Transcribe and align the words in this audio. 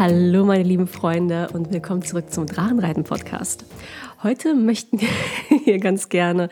Hallo 0.00 0.46
meine 0.46 0.62
lieben 0.62 0.86
Freunde 0.86 1.48
und 1.52 1.74
willkommen 1.74 2.00
zurück 2.00 2.32
zum 2.32 2.46
Drachenreiten 2.46 3.04
Podcast. 3.04 3.66
Heute 4.22 4.54
möchten 4.54 5.00
wir 5.00 5.78
ganz 5.80 6.10
gerne 6.10 6.50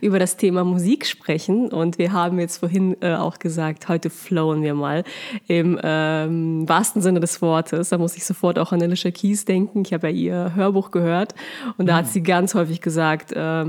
über 0.00 0.20
das 0.20 0.36
Thema 0.36 0.62
Musik 0.62 1.04
sprechen 1.04 1.66
und 1.66 1.98
wir 1.98 2.12
haben 2.12 2.38
jetzt 2.38 2.58
vorhin 2.58 2.96
äh, 3.00 3.16
auch 3.16 3.40
gesagt, 3.40 3.88
heute 3.88 4.08
flowen 4.08 4.62
wir 4.62 4.74
mal 4.74 5.02
im 5.48 5.80
ähm, 5.82 6.68
wahrsten 6.68 7.02
Sinne 7.02 7.18
des 7.18 7.42
Wortes. 7.42 7.88
Da 7.88 7.98
muss 7.98 8.16
ich 8.16 8.24
sofort 8.24 8.56
auch 8.56 8.70
an 8.70 8.80
Alicia 8.80 9.10
Keys 9.10 9.44
denken. 9.44 9.82
Ich 9.84 9.92
habe 9.92 10.10
ja 10.10 10.14
ihr 10.14 10.54
Hörbuch 10.54 10.92
gehört 10.92 11.34
und 11.76 11.86
da 11.86 11.96
hat 11.96 12.04
mhm. 12.04 12.10
sie 12.10 12.22
ganz 12.22 12.54
häufig 12.54 12.80
gesagt, 12.80 13.32
äh, 13.32 13.64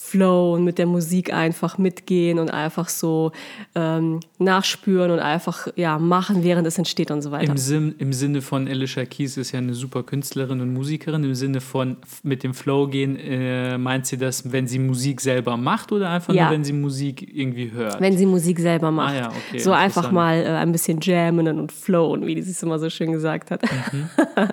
Flow 0.00 0.54
und 0.54 0.62
mit 0.62 0.78
der 0.78 0.86
Musik 0.86 1.32
einfach 1.32 1.76
mitgehen 1.76 2.38
und 2.38 2.50
einfach 2.50 2.88
so 2.88 3.32
ähm, 3.74 4.20
nachspüren 4.38 5.10
und 5.10 5.18
einfach 5.18 5.66
ja, 5.74 5.98
machen, 5.98 6.44
während 6.44 6.68
es 6.68 6.78
entsteht 6.78 7.10
und 7.10 7.20
so 7.20 7.32
weiter. 7.32 7.50
Im, 7.50 7.58
Sim, 7.58 7.94
Im 7.98 8.12
Sinne 8.12 8.40
von 8.40 8.68
Alicia 8.68 9.04
Keys 9.04 9.36
ist 9.36 9.50
ja 9.50 9.58
eine 9.58 9.74
super 9.74 10.04
Künstlerin 10.04 10.60
und 10.60 10.72
Musikerin. 10.72 11.24
Im 11.24 11.34
Sinne 11.34 11.60
von 11.60 11.96
mit 12.22 12.44
dem 12.44 12.54
Flow 12.54 12.86
gehen, 12.88 13.16
äh, 13.16 13.78
meint 13.78 14.06
sie 14.06 14.16
das, 14.16 14.50
wenn 14.52 14.66
sie 14.66 14.78
Musik 14.78 15.20
selber 15.20 15.56
macht 15.56 15.92
oder 15.92 16.10
einfach 16.10 16.34
ja. 16.34 16.44
nur, 16.44 16.54
wenn 16.54 16.64
sie 16.64 16.72
Musik 16.72 17.28
irgendwie 17.34 17.72
hört? 17.72 18.00
Wenn 18.00 18.16
sie 18.16 18.26
Musik 18.26 18.58
selber 18.58 18.90
macht. 18.90 19.14
Ah, 19.14 19.16
ja, 19.16 19.28
okay, 19.28 19.58
so 19.58 19.72
einfach 19.72 20.10
mal 20.10 20.36
äh, 20.36 20.48
ein 20.48 20.72
bisschen 20.72 21.00
jammen 21.00 21.46
und 21.48 21.72
flowen, 21.72 22.26
wie 22.26 22.40
sie 22.42 22.50
es 22.50 22.62
immer 22.62 22.78
so 22.78 22.90
schön 22.90 23.12
gesagt 23.12 23.50
hat. 23.50 23.62
Mhm. 23.62 24.08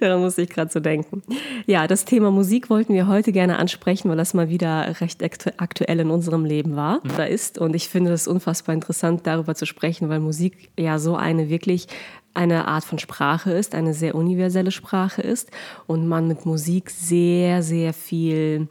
Daran 0.00 0.20
musste 0.20 0.42
ich 0.42 0.50
gerade 0.50 0.70
so 0.70 0.80
denken. 0.80 1.22
Ja, 1.66 1.86
das 1.86 2.04
Thema 2.04 2.30
Musik 2.30 2.70
wollten 2.70 2.94
wir 2.94 3.06
heute 3.06 3.32
gerne 3.32 3.58
ansprechen, 3.58 4.08
weil 4.08 4.16
das 4.16 4.34
mal 4.34 4.48
wieder 4.48 5.00
recht 5.00 5.22
aktuell 5.58 6.00
in 6.00 6.10
unserem 6.10 6.44
Leben 6.44 6.76
war 6.76 7.00
oder 7.04 7.28
ist. 7.28 7.58
Und 7.58 7.74
ich 7.74 7.88
finde 7.88 8.12
es 8.12 8.28
unfassbar 8.28 8.74
interessant, 8.74 9.26
darüber 9.26 9.54
zu 9.54 9.66
sprechen, 9.66 10.08
weil 10.08 10.20
Musik 10.20 10.70
ja 10.78 10.98
so 10.98 11.16
eine 11.16 11.48
wirklich 11.50 11.86
eine 12.34 12.68
Art 12.68 12.84
von 12.84 12.98
Sprache 12.98 13.52
ist, 13.52 13.74
eine 13.74 13.94
sehr 13.94 14.14
universelle 14.14 14.70
Sprache 14.70 15.22
ist 15.22 15.50
und 15.86 16.06
man 16.06 16.28
mit 16.28 16.46
Musik 16.46 16.90
sehr, 16.90 17.62
sehr 17.62 17.92
viel, 17.92 18.68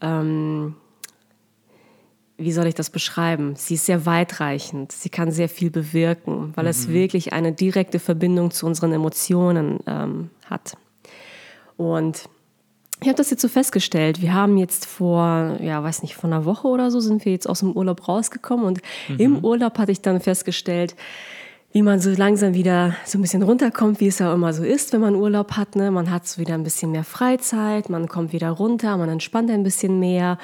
ähm, 0.00 0.74
wie 2.36 2.52
soll 2.52 2.66
ich 2.66 2.74
das 2.74 2.90
beschreiben? 2.90 3.54
Sie 3.56 3.74
ist 3.74 3.86
sehr 3.86 4.06
weitreichend, 4.06 4.92
sie 4.92 5.10
kann 5.10 5.30
sehr 5.30 5.48
viel 5.48 5.70
bewirken, 5.70 6.52
weil 6.56 6.64
mhm. 6.64 6.70
es 6.70 6.88
wirklich 6.88 7.32
eine 7.32 7.52
direkte 7.52 7.98
Verbindung 7.98 8.50
zu 8.50 8.66
unseren 8.66 8.92
Emotionen 8.92 9.80
ähm, 9.86 10.30
hat. 10.48 10.76
Und 11.76 12.28
ich 13.00 13.08
habe 13.08 13.16
das 13.16 13.30
jetzt 13.30 13.42
so 13.42 13.48
festgestellt. 13.48 14.22
Wir 14.22 14.32
haben 14.32 14.56
jetzt 14.56 14.86
vor, 14.86 15.58
ja, 15.60 15.82
weiß 15.82 16.02
nicht, 16.02 16.14
vor 16.14 16.30
einer 16.30 16.44
Woche 16.46 16.68
oder 16.68 16.90
so 16.90 17.00
sind 17.00 17.24
wir 17.24 17.32
jetzt 17.32 17.48
aus 17.48 17.60
dem 17.60 17.72
Urlaub 17.72 18.08
rausgekommen 18.08 18.64
und 18.64 18.80
mhm. 19.08 19.16
im 19.18 19.44
Urlaub 19.44 19.78
hatte 19.78 19.92
ich 19.92 20.00
dann 20.00 20.20
festgestellt, 20.20 20.96
wie 21.74 21.82
man 21.82 21.98
so 21.98 22.10
langsam 22.10 22.54
wieder 22.54 22.94
so 23.04 23.18
ein 23.18 23.22
bisschen 23.22 23.42
runterkommt, 23.42 23.98
wie 23.98 24.06
es 24.06 24.20
ja 24.20 24.32
immer 24.32 24.52
so 24.52 24.62
ist, 24.62 24.92
wenn 24.92 25.00
man 25.00 25.16
Urlaub 25.16 25.56
hat. 25.56 25.74
Ne? 25.74 25.90
Man 25.90 26.08
hat 26.08 26.24
so 26.24 26.40
wieder 26.40 26.54
ein 26.54 26.62
bisschen 26.62 26.92
mehr 26.92 27.02
Freizeit, 27.02 27.90
man 27.90 28.06
kommt 28.06 28.32
wieder 28.32 28.50
runter, 28.50 28.96
man 28.96 29.08
entspannt 29.08 29.50
ein 29.50 29.64
bisschen 29.64 29.98
mehr. 29.98 30.38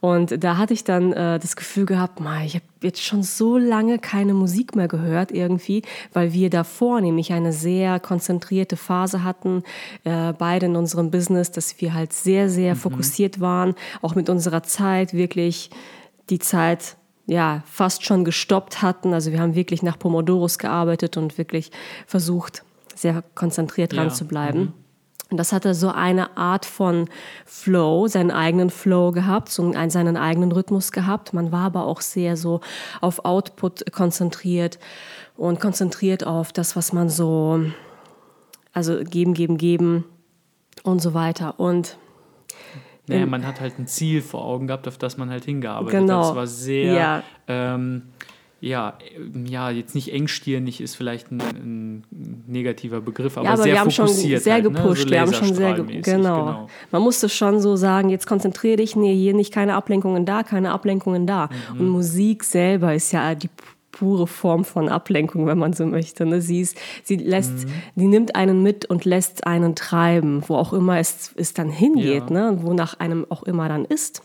Und 0.00 0.42
da 0.42 0.56
hatte 0.56 0.72
ich 0.72 0.82
dann 0.82 1.12
äh, 1.12 1.38
das 1.38 1.54
Gefühl 1.54 1.84
gehabt, 1.84 2.20
ma, 2.20 2.42
ich 2.44 2.54
habe 2.54 2.64
jetzt 2.80 3.02
schon 3.02 3.22
so 3.22 3.58
lange 3.58 3.98
keine 3.98 4.32
Musik 4.32 4.74
mehr 4.74 4.88
gehört 4.88 5.32
irgendwie, 5.32 5.82
weil 6.14 6.32
wir 6.32 6.48
davor 6.48 7.02
nämlich 7.02 7.34
eine 7.34 7.52
sehr 7.52 8.00
konzentrierte 8.00 8.78
Phase 8.78 9.22
hatten, 9.22 9.62
äh, 10.04 10.32
beide 10.32 10.64
in 10.64 10.76
unserem 10.76 11.10
Business, 11.10 11.50
dass 11.50 11.78
wir 11.82 11.92
halt 11.92 12.14
sehr, 12.14 12.48
sehr 12.48 12.74
mhm. 12.74 12.78
fokussiert 12.78 13.38
waren, 13.38 13.74
auch 14.00 14.14
mit 14.14 14.30
unserer 14.30 14.62
Zeit 14.62 15.12
wirklich 15.12 15.68
die 16.30 16.38
Zeit 16.38 16.96
ja, 17.30 17.62
fast 17.64 18.04
schon 18.04 18.24
gestoppt 18.24 18.82
hatten. 18.82 19.14
Also 19.14 19.30
wir 19.30 19.40
haben 19.40 19.54
wirklich 19.54 19.84
nach 19.84 19.96
Pomodoros 19.96 20.58
gearbeitet 20.58 21.16
und 21.16 21.38
wirklich 21.38 21.70
versucht, 22.04 22.64
sehr 22.96 23.22
konzentriert 23.36 23.92
dran 23.92 24.08
ja. 24.08 24.12
zu 24.12 24.26
bleiben. 24.26 24.58
Mhm. 24.58 24.72
Und 25.30 25.36
das 25.36 25.52
hatte 25.52 25.76
so 25.76 25.90
eine 25.90 26.36
Art 26.36 26.66
von 26.66 27.08
Flow, 27.46 28.08
seinen 28.08 28.32
eigenen 28.32 28.68
Flow 28.68 29.12
gehabt, 29.12 29.48
so 29.48 29.62
einen, 29.62 29.90
seinen 29.90 30.16
eigenen 30.16 30.50
Rhythmus 30.50 30.90
gehabt. 30.90 31.32
Man 31.32 31.52
war 31.52 31.66
aber 31.66 31.86
auch 31.86 32.00
sehr 32.00 32.36
so 32.36 32.62
auf 33.00 33.24
Output 33.24 33.92
konzentriert 33.92 34.80
und 35.36 35.60
konzentriert 35.60 36.26
auf 36.26 36.52
das, 36.52 36.74
was 36.74 36.92
man 36.92 37.08
so, 37.08 37.60
also 38.72 39.04
geben, 39.04 39.34
geben, 39.34 39.56
geben 39.56 40.04
und 40.82 41.00
so 41.00 41.14
weiter. 41.14 41.60
Und 41.60 41.96
naja, 43.10 43.26
man 43.26 43.46
hat 43.46 43.60
halt 43.60 43.78
ein 43.78 43.86
Ziel 43.86 44.22
vor 44.22 44.44
Augen 44.44 44.66
gehabt, 44.66 44.88
auf 44.88 44.98
das 44.98 45.16
man 45.16 45.30
halt 45.30 45.44
hingearbeitet 45.44 46.00
genau. 46.00 46.22
hat. 46.22 46.30
Es 46.30 46.36
war 46.36 46.46
sehr, 46.46 46.94
ja. 46.94 47.22
Ähm, 47.48 48.02
ja, 48.62 48.98
ja, 49.46 49.70
jetzt 49.70 49.94
nicht 49.94 50.12
engstirnig 50.12 50.82
ist 50.82 50.94
vielleicht 50.94 51.30
ein, 51.32 51.40
ein 51.40 52.04
negativer 52.46 53.00
Begriff, 53.00 53.38
aber, 53.38 53.46
ja, 53.46 53.52
aber 53.54 53.62
sehr 53.62 53.72
wir 53.72 53.80
haben 53.80 53.90
schon 53.90 54.08
sehr 54.08 54.52
halt, 54.52 54.64
gepusht. 54.64 55.04
Ne? 55.04 55.08
So 55.08 55.10
wir 55.10 55.20
haben 55.20 55.32
schon 55.32 55.54
sehr 55.54 55.74
ge 55.74 56.00
genau. 56.02 56.44
genau. 56.44 56.68
Man 56.90 57.02
musste 57.02 57.30
schon 57.30 57.60
so 57.60 57.76
sagen, 57.76 58.10
jetzt 58.10 58.26
konzentriere 58.26 58.76
dich, 58.76 58.96
nee, 58.96 59.14
hier 59.14 59.32
nicht 59.32 59.52
keine 59.52 59.74
Ablenkungen 59.74 60.26
da, 60.26 60.42
keine 60.42 60.72
Ablenkungen 60.72 61.26
da. 61.26 61.48
Mhm. 61.72 61.80
Und 61.80 61.88
Musik 61.88 62.44
selber 62.44 62.94
ist 62.94 63.12
ja 63.12 63.34
die 63.34 63.48
pure 63.92 64.26
Form 64.26 64.64
von 64.64 64.88
Ablenkung, 64.88 65.46
wenn 65.46 65.58
man 65.58 65.72
so 65.72 65.86
möchte. 65.86 66.26
Ne? 66.26 66.40
Sie, 66.40 66.60
ist, 66.60 66.76
sie 67.02 67.16
lässt, 67.16 67.66
mhm. 67.66 67.72
die 67.96 68.06
nimmt 68.06 68.36
einen 68.36 68.62
mit 68.62 68.86
und 68.86 69.04
lässt 69.04 69.46
einen 69.46 69.74
treiben, 69.74 70.42
wo 70.46 70.56
auch 70.56 70.72
immer 70.72 70.98
es, 70.98 71.32
es 71.36 71.54
dann 71.54 71.70
hingeht, 71.70 72.30
ja. 72.30 72.30
ne? 72.30 72.48
und 72.50 72.64
wonach 72.64 72.98
einem 73.00 73.26
auch 73.28 73.42
immer 73.42 73.68
dann 73.68 73.84
ist. 73.84 74.22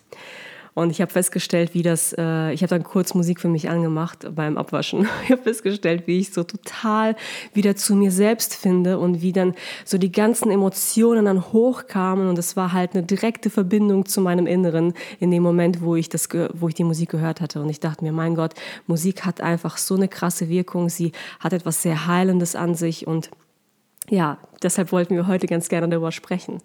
Und 0.76 0.92
ich 0.92 1.00
habe 1.00 1.10
festgestellt, 1.10 1.74
wie 1.74 1.84
das, 1.84 2.14
äh, 2.18 2.52
ich 2.52 2.62
habe 2.62 2.70
dann 2.70 2.84
kurz 2.84 3.14
Musik 3.14 3.40
für 3.40 3.48
mich 3.48 3.70
angemacht 3.70 4.28
beim 4.36 4.58
Abwaschen. 4.58 5.08
Ich 5.24 5.32
habe 5.32 5.42
festgestellt, 5.42 6.04
wie 6.06 6.20
ich 6.20 6.34
so 6.34 6.44
total 6.44 7.16
wieder 7.54 7.78
zu 7.78 7.96
mir 7.96 8.12
selbst 8.12 8.54
finde 8.54 9.00
und 9.00 9.22
wie 9.22 9.32
dann 9.32 9.56
so 9.86 9.98
die 9.98 10.12
ganzen 10.12 10.52
Emotionen 10.52 11.26
dann 11.26 11.54
hochkamen 11.54 12.28
und 12.28 12.38
es 12.38 12.58
war 12.58 12.74
halt 12.74 12.94
eine 12.94 13.04
direkte 13.04 13.50
Verbindung 13.50 14.06
zu 14.06 14.20
meinem 14.20 14.46
Inneren 14.48 14.94
in 15.20 15.32
dem 15.32 15.42
Moment, 15.42 15.82
wo 15.82 15.96
ich 15.96 16.10
das, 16.10 16.28
wo 16.54 16.68
ich 16.68 16.76
die 16.76 16.84
Musik 16.84 17.10
gehört 17.10 17.40
hatte. 17.40 17.62
Und 17.62 17.70
ich 17.70 17.80
dachte 17.80 18.04
mir, 18.04 18.12
mein 18.12 18.36
Gott, 18.36 18.54
Musik 18.86 19.26
hat 19.26 19.40
einfach 19.40 19.78
so 19.78 19.96
eine 19.96 20.10
krasse 20.10 20.50
Wirkung. 20.50 20.90
Sie 20.90 21.14
hat 21.40 21.54
etwas 21.54 21.82
sehr 21.82 22.06
Heilendes 22.06 22.56
an 22.56 22.76
sich 22.76 23.08
und 23.08 23.32
ja, 24.10 24.38
deshalb 24.64 24.92
wollten 24.92 25.16
wir 25.16 25.28
heute 25.28 25.48
ganz 25.48 25.70
gerne 25.70 25.90
darüber 25.90 26.12
sprechen. 26.12 26.62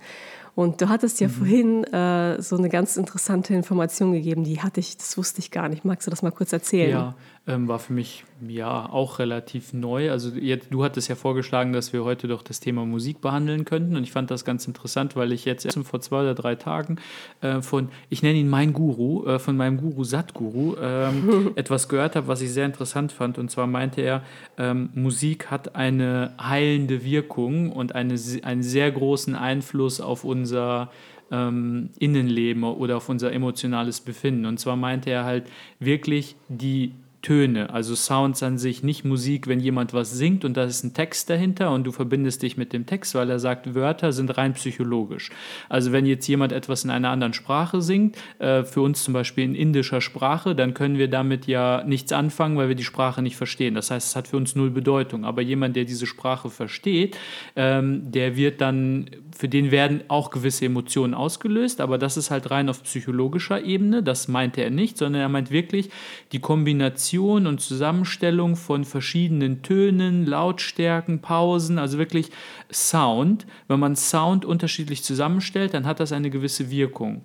Und 0.54 0.80
du 0.80 0.88
hattest 0.88 1.20
ja 1.20 1.28
mhm. 1.28 1.32
vorhin 1.32 1.84
äh, 1.84 2.42
so 2.42 2.56
eine 2.56 2.68
ganz 2.68 2.96
interessante 2.96 3.54
Information 3.54 4.12
gegeben, 4.12 4.44
die 4.44 4.60
hatte 4.60 4.80
ich, 4.80 4.96
das 4.96 5.16
wusste 5.16 5.38
ich 5.38 5.50
gar 5.50 5.68
nicht. 5.68 5.84
Magst 5.84 6.06
du 6.06 6.10
das 6.10 6.22
mal 6.22 6.32
kurz 6.32 6.52
erzählen? 6.52 6.90
Ja, 6.90 7.14
ähm, 7.46 7.68
war 7.68 7.78
für 7.78 7.92
mich 7.92 8.24
ja 8.46 8.88
auch 8.90 9.18
relativ 9.18 9.72
neu. 9.72 10.10
Also 10.10 10.30
jetzt, 10.30 10.68
du 10.70 10.84
hattest 10.84 11.08
ja 11.08 11.14
vorgeschlagen, 11.14 11.72
dass 11.72 11.92
wir 11.92 12.04
heute 12.04 12.28
doch 12.28 12.42
das 12.42 12.60
Thema 12.60 12.84
Musik 12.84 13.20
behandeln 13.20 13.64
könnten. 13.64 13.96
Und 13.96 14.02
ich 14.02 14.12
fand 14.12 14.30
das 14.30 14.44
ganz 14.44 14.66
interessant, 14.66 15.16
weil 15.16 15.32
ich 15.32 15.44
jetzt 15.44 15.64
erst 15.64 15.78
vor 15.86 16.00
zwei 16.00 16.22
oder 16.22 16.34
drei 16.34 16.54
Tagen 16.56 16.96
äh, 17.40 17.60
von, 17.62 17.88
ich 18.08 18.22
nenne 18.22 18.38
ihn 18.38 18.48
mein 18.48 18.72
Guru, 18.72 19.26
äh, 19.26 19.38
von 19.38 19.56
meinem 19.56 19.78
Guru 19.78 20.04
Satguru, 20.04 20.76
ähm, 20.80 21.52
etwas 21.56 21.88
gehört 21.88 22.16
habe, 22.16 22.28
was 22.28 22.40
ich 22.40 22.52
sehr 22.52 22.66
interessant 22.66 23.12
fand. 23.12 23.38
Und 23.38 23.50
zwar 23.50 23.66
meinte 23.66 24.00
er, 24.00 24.22
ähm, 24.58 24.90
Musik 24.94 25.50
hat 25.50 25.76
eine 25.76 26.34
heilende 26.40 27.04
Wirkung 27.04 27.72
und 27.72 27.89
eine, 27.94 28.18
einen 28.42 28.62
sehr 28.62 28.90
großen 28.90 29.34
Einfluss 29.34 30.00
auf 30.00 30.24
unser 30.24 30.90
ähm, 31.30 31.90
Innenleben 31.98 32.64
oder 32.64 32.96
auf 32.96 33.08
unser 33.08 33.32
emotionales 33.32 34.00
Befinden. 34.00 34.46
Und 34.46 34.58
zwar 34.58 34.76
meinte 34.76 35.10
er 35.10 35.24
halt 35.24 35.44
wirklich 35.78 36.36
die 36.48 36.92
Töne, 37.22 37.68
also 37.68 37.94
Sounds 37.94 38.42
an 38.42 38.56
sich, 38.56 38.82
nicht 38.82 39.04
Musik, 39.04 39.46
wenn 39.46 39.60
jemand 39.60 39.92
was 39.92 40.12
singt 40.12 40.42
und 40.44 40.56
da 40.56 40.64
ist 40.64 40.82
ein 40.84 40.94
Text 40.94 41.28
dahinter 41.28 41.70
und 41.70 41.84
du 41.84 41.92
verbindest 41.92 42.42
dich 42.42 42.56
mit 42.56 42.72
dem 42.72 42.86
Text, 42.86 43.14
weil 43.14 43.28
er 43.28 43.38
sagt, 43.38 43.74
Wörter 43.74 44.12
sind 44.12 44.38
rein 44.38 44.54
psychologisch. 44.54 45.30
Also 45.68 45.92
wenn 45.92 46.06
jetzt 46.06 46.26
jemand 46.28 46.52
etwas 46.52 46.82
in 46.82 46.88
einer 46.90 47.10
anderen 47.10 47.34
Sprache 47.34 47.82
singt, 47.82 48.16
äh, 48.38 48.64
für 48.64 48.80
uns 48.80 49.04
zum 49.04 49.12
Beispiel 49.12 49.44
in 49.44 49.54
indischer 49.54 50.00
Sprache, 50.00 50.54
dann 50.54 50.72
können 50.72 50.96
wir 50.96 51.08
damit 51.08 51.46
ja 51.46 51.84
nichts 51.84 52.10
anfangen, 52.12 52.56
weil 52.56 52.68
wir 52.68 52.74
die 52.74 52.84
Sprache 52.84 53.20
nicht 53.20 53.36
verstehen. 53.36 53.74
Das 53.74 53.90
heißt, 53.90 54.08
es 54.08 54.16
hat 54.16 54.28
für 54.28 54.38
uns 54.38 54.56
null 54.56 54.70
Bedeutung. 54.70 55.26
Aber 55.26 55.42
jemand, 55.42 55.76
der 55.76 55.84
diese 55.84 56.06
Sprache 56.06 56.48
versteht, 56.48 57.18
ähm, 57.54 58.10
der 58.10 58.36
wird 58.36 58.62
dann, 58.62 59.10
für 59.36 59.48
den 59.48 59.70
werden 59.70 60.04
auch 60.08 60.30
gewisse 60.30 60.64
Emotionen 60.64 61.12
ausgelöst, 61.12 61.82
aber 61.82 61.98
das 61.98 62.16
ist 62.16 62.30
halt 62.30 62.50
rein 62.50 62.70
auf 62.70 62.82
psychologischer 62.82 63.62
Ebene. 63.62 64.02
Das 64.02 64.26
meinte 64.26 64.62
er 64.62 64.70
nicht, 64.70 64.96
sondern 64.96 65.20
er 65.20 65.28
meint 65.28 65.50
wirklich 65.50 65.90
die 66.32 66.38
Kombination 66.38 67.09
Kombination 67.10 67.46
und 67.46 67.60
Zusammenstellung 67.60 68.54
von 68.56 68.84
verschiedenen 68.84 69.62
Tönen, 69.62 70.26
Lautstärken, 70.26 71.20
Pausen, 71.20 71.78
also 71.78 71.98
wirklich 71.98 72.30
Sound. 72.72 73.46
Wenn 73.66 73.80
man 73.80 73.96
Sound 73.96 74.44
unterschiedlich 74.44 75.02
zusammenstellt, 75.02 75.74
dann 75.74 75.86
hat 75.86 75.98
das 75.98 76.12
eine 76.12 76.30
gewisse 76.30 76.70
Wirkung. 76.70 77.22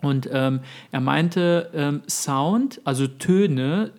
Und 0.00 0.30
ähm, 0.32 0.60
er 0.90 1.00
meinte, 1.00 1.70
ähm, 1.74 2.02
Sound, 2.08 2.80
also 2.84 3.06
Töne, 3.06 3.92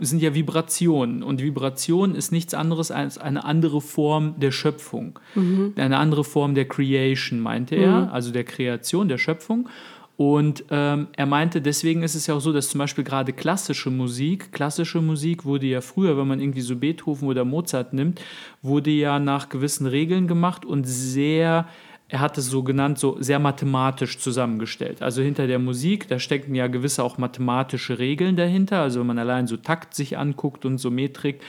sind 0.00 0.20
ja 0.20 0.34
Vibrationen. 0.34 1.22
Und 1.22 1.42
Vibration 1.42 2.14
ist 2.14 2.32
nichts 2.32 2.54
anderes 2.54 2.90
als 2.90 3.18
eine 3.18 3.44
andere 3.44 3.80
Form 3.80 4.38
der 4.38 4.52
Schöpfung. 4.52 5.18
Mhm. 5.34 5.74
Eine 5.76 5.98
andere 5.98 6.24
Form 6.24 6.54
der 6.54 6.66
Creation, 6.66 7.40
meinte 7.40 7.76
mhm. 7.76 7.82
er, 7.82 8.12
also 8.12 8.32
der 8.32 8.44
Kreation, 8.44 9.08
der 9.08 9.18
Schöpfung. 9.18 9.68
Und 10.16 10.64
ähm, 10.70 11.08
er 11.16 11.26
meinte, 11.26 11.62
deswegen 11.62 12.02
ist 12.02 12.14
es 12.14 12.26
ja 12.26 12.34
auch 12.34 12.40
so, 12.40 12.52
dass 12.52 12.68
zum 12.68 12.78
Beispiel 12.78 13.04
gerade 13.04 13.32
klassische 13.32 13.90
Musik, 13.90 14.52
klassische 14.52 15.00
Musik 15.00 15.44
wurde 15.44 15.66
ja 15.66 15.80
früher, 15.80 16.16
wenn 16.18 16.28
man 16.28 16.40
irgendwie 16.40 16.60
so 16.60 16.76
Beethoven 16.76 17.28
oder 17.28 17.44
Mozart 17.44 17.92
nimmt, 17.92 18.20
wurde 18.60 18.90
ja 18.90 19.18
nach 19.18 19.48
gewissen 19.48 19.86
Regeln 19.86 20.28
gemacht 20.28 20.64
und 20.64 20.84
sehr 20.84 21.66
er 22.12 22.20
hat 22.20 22.36
es 22.36 22.48
so 22.48 22.62
genannt, 22.62 22.98
so 22.98 23.16
sehr 23.20 23.38
mathematisch 23.38 24.18
zusammengestellt. 24.18 25.00
Also 25.00 25.22
hinter 25.22 25.46
der 25.46 25.58
Musik, 25.58 26.08
da 26.08 26.18
stecken 26.18 26.54
ja 26.54 26.66
gewisse 26.66 27.02
auch 27.02 27.16
mathematische 27.16 27.98
Regeln 27.98 28.36
dahinter. 28.36 28.82
Also 28.82 29.00
wenn 29.00 29.06
man 29.06 29.18
allein 29.18 29.46
so 29.46 29.56
Takt 29.56 29.94
sich 29.94 30.18
anguckt 30.18 30.66
und 30.66 30.76
so 30.76 30.90
Metrik. 30.90 31.40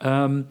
Ähm, 0.00 0.44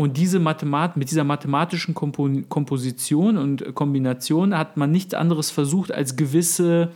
und 0.00 0.16
diese 0.16 0.38
Mathemat 0.38 0.96
mit 0.96 1.10
dieser 1.10 1.24
mathematischen 1.24 1.92
Kompo 1.92 2.26
Komposition 2.48 3.36
und 3.36 3.74
Kombination 3.74 4.56
hat 4.56 4.78
man 4.78 4.90
nichts 4.90 5.12
anderes 5.12 5.50
versucht, 5.50 5.92
als 5.92 6.16
gewisse 6.16 6.90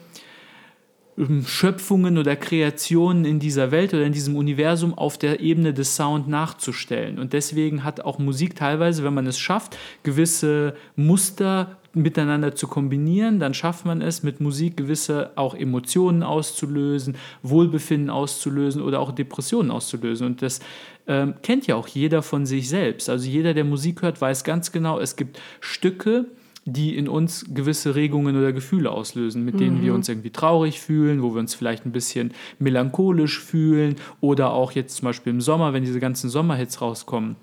ähm, 1.19 1.45
Schöpfungen 1.47 2.17
oder 2.17 2.35
Kreationen 2.35 3.27
in 3.27 3.41
dieser 3.41 3.71
Welt 3.73 3.93
oder 3.93 4.07
in 4.07 4.15
diesem 4.15 4.37
Universum 4.37 4.95
auf 4.95 5.19
der 5.19 5.41
Ebene 5.41 5.75
des 5.75 5.97
Sound 5.97 6.29
nachzustellen. 6.29 7.19
Und 7.19 7.35
deswegen 7.35 7.85
hat 7.85 8.01
auch 8.01 8.19
Musik 8.19 8.57
teilweise, 8.57 9.05
wenn 9.05 9.13
man 9.13 9.27
es 9.27 9.39
schafft, 9.39 9.77
gewisse 10.03 10.75
Muster 10.97 11.77
miteinander 11.93 12.55
zu 12.55 12.67
kombinieren, 12.67 13.39
dann 13.39 13.55
schafft 13.55 13.85
man 13.85 14.03
es, 14.03 14.23
mit 14.23 14.41
Musik 14.41 14.77
gewisse 14.77 15.31
auch 15.37 15.55
Emotionen 15.55 16.23
auszulösen, 16.23 17.17
Wohlbefinden 17.43 18.11
auszulösen 18.11 18.83
oder 18.83 19.01
auch 19.01 19.13
Depressionen 19.13 19.71
auszulösen. 19.71 20.27
Und 20.27 20.43
das 20.43 20.61
ähm, 21.07 21.35
kennt 21.43 21.67
ja 21.67 21.77
auch 21.77 21.89
jeder 21.89 22.23
von 22.23 22.47
sich 22.47 22.69
selbst. 22.69 23.11
Also 23.11 23.29
jeder, 23.29 23.55
der 23.55 23.65
Musik 23.65 24.03
hört, 24.03 24.21
weiß 24.21 24.45
ganz 24.45 24.73
genau, 24.73 24.99
es 24.99 25.17
gibt 25.17 25.41
Stücke, 25.61 26.27
die 26.67 26.97
in 26.97 27.09
uns 27.09 27.45
gewisse 27.53 27.95
Regungen 27.95 28.37
oder 28.37 28.53
Gefühle 28.53 28.91
auslösen, 28.91 29.45
mit 29.45 29.61
denen 29.61 29.79
mhm. 29.79 29.83
wir 29.83 29.95
uns 29.95 30.09
irgendwie 30.09 30.31
traurig 30.31 30.81
fühlen, 30.81 31.23
wo 31.23 31.35
wir 31.35 31.41
uns 31.41 31.55
vielleicht 31.55 31.85
ein 31.85 31.93
bisschen 31.93 32.33
melancholisch 32.59 33.39
fühlen 33.39 33.97
oder 34.23 34.53
auch 34.53 34.73
jetzt 34.73 34.97
zum 34.97 35.05
Beispiel 35.07 35.33
im 35.33 35.43
Sommer, 35.43 35.75
wenn 35.75 35.85
diese 35.85 36.01
ganzen 36.01 36.31
Sommerhits 36.31 36.81
rauskommen 36.81 37.37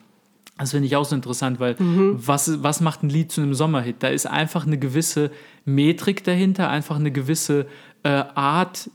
das 0.61 0.71
finde 0.71 0.85
ich 0.85 0.95
auch 0.95 1.05
so 1.05 1.15
interessant, 1.15 1.59
weil 1.59 1.75
mhm. 1.79 2.15
was, 2.15 2.61
was 2.63 2.81
macht 2.81 3.03
ein 3.03 3.09
Lied 3.09 3.31
zu 3.31 3.41
einem 3.41 3.53
Sommerhit? 3.55 3.97
Da 3.99 4.09
ist 4.09 4.27
einfach 4.27 4.67
eine 4.67 4.77
gewisse 4.77 5.31
Metrik 5.65 6.23
dahinter, 6.23 6.69
einfach 6.69 6.97
eine 6.97 7.11
gewisse 7.11 7.65
äh, 8.03 8.09
Art, 8.09 8.89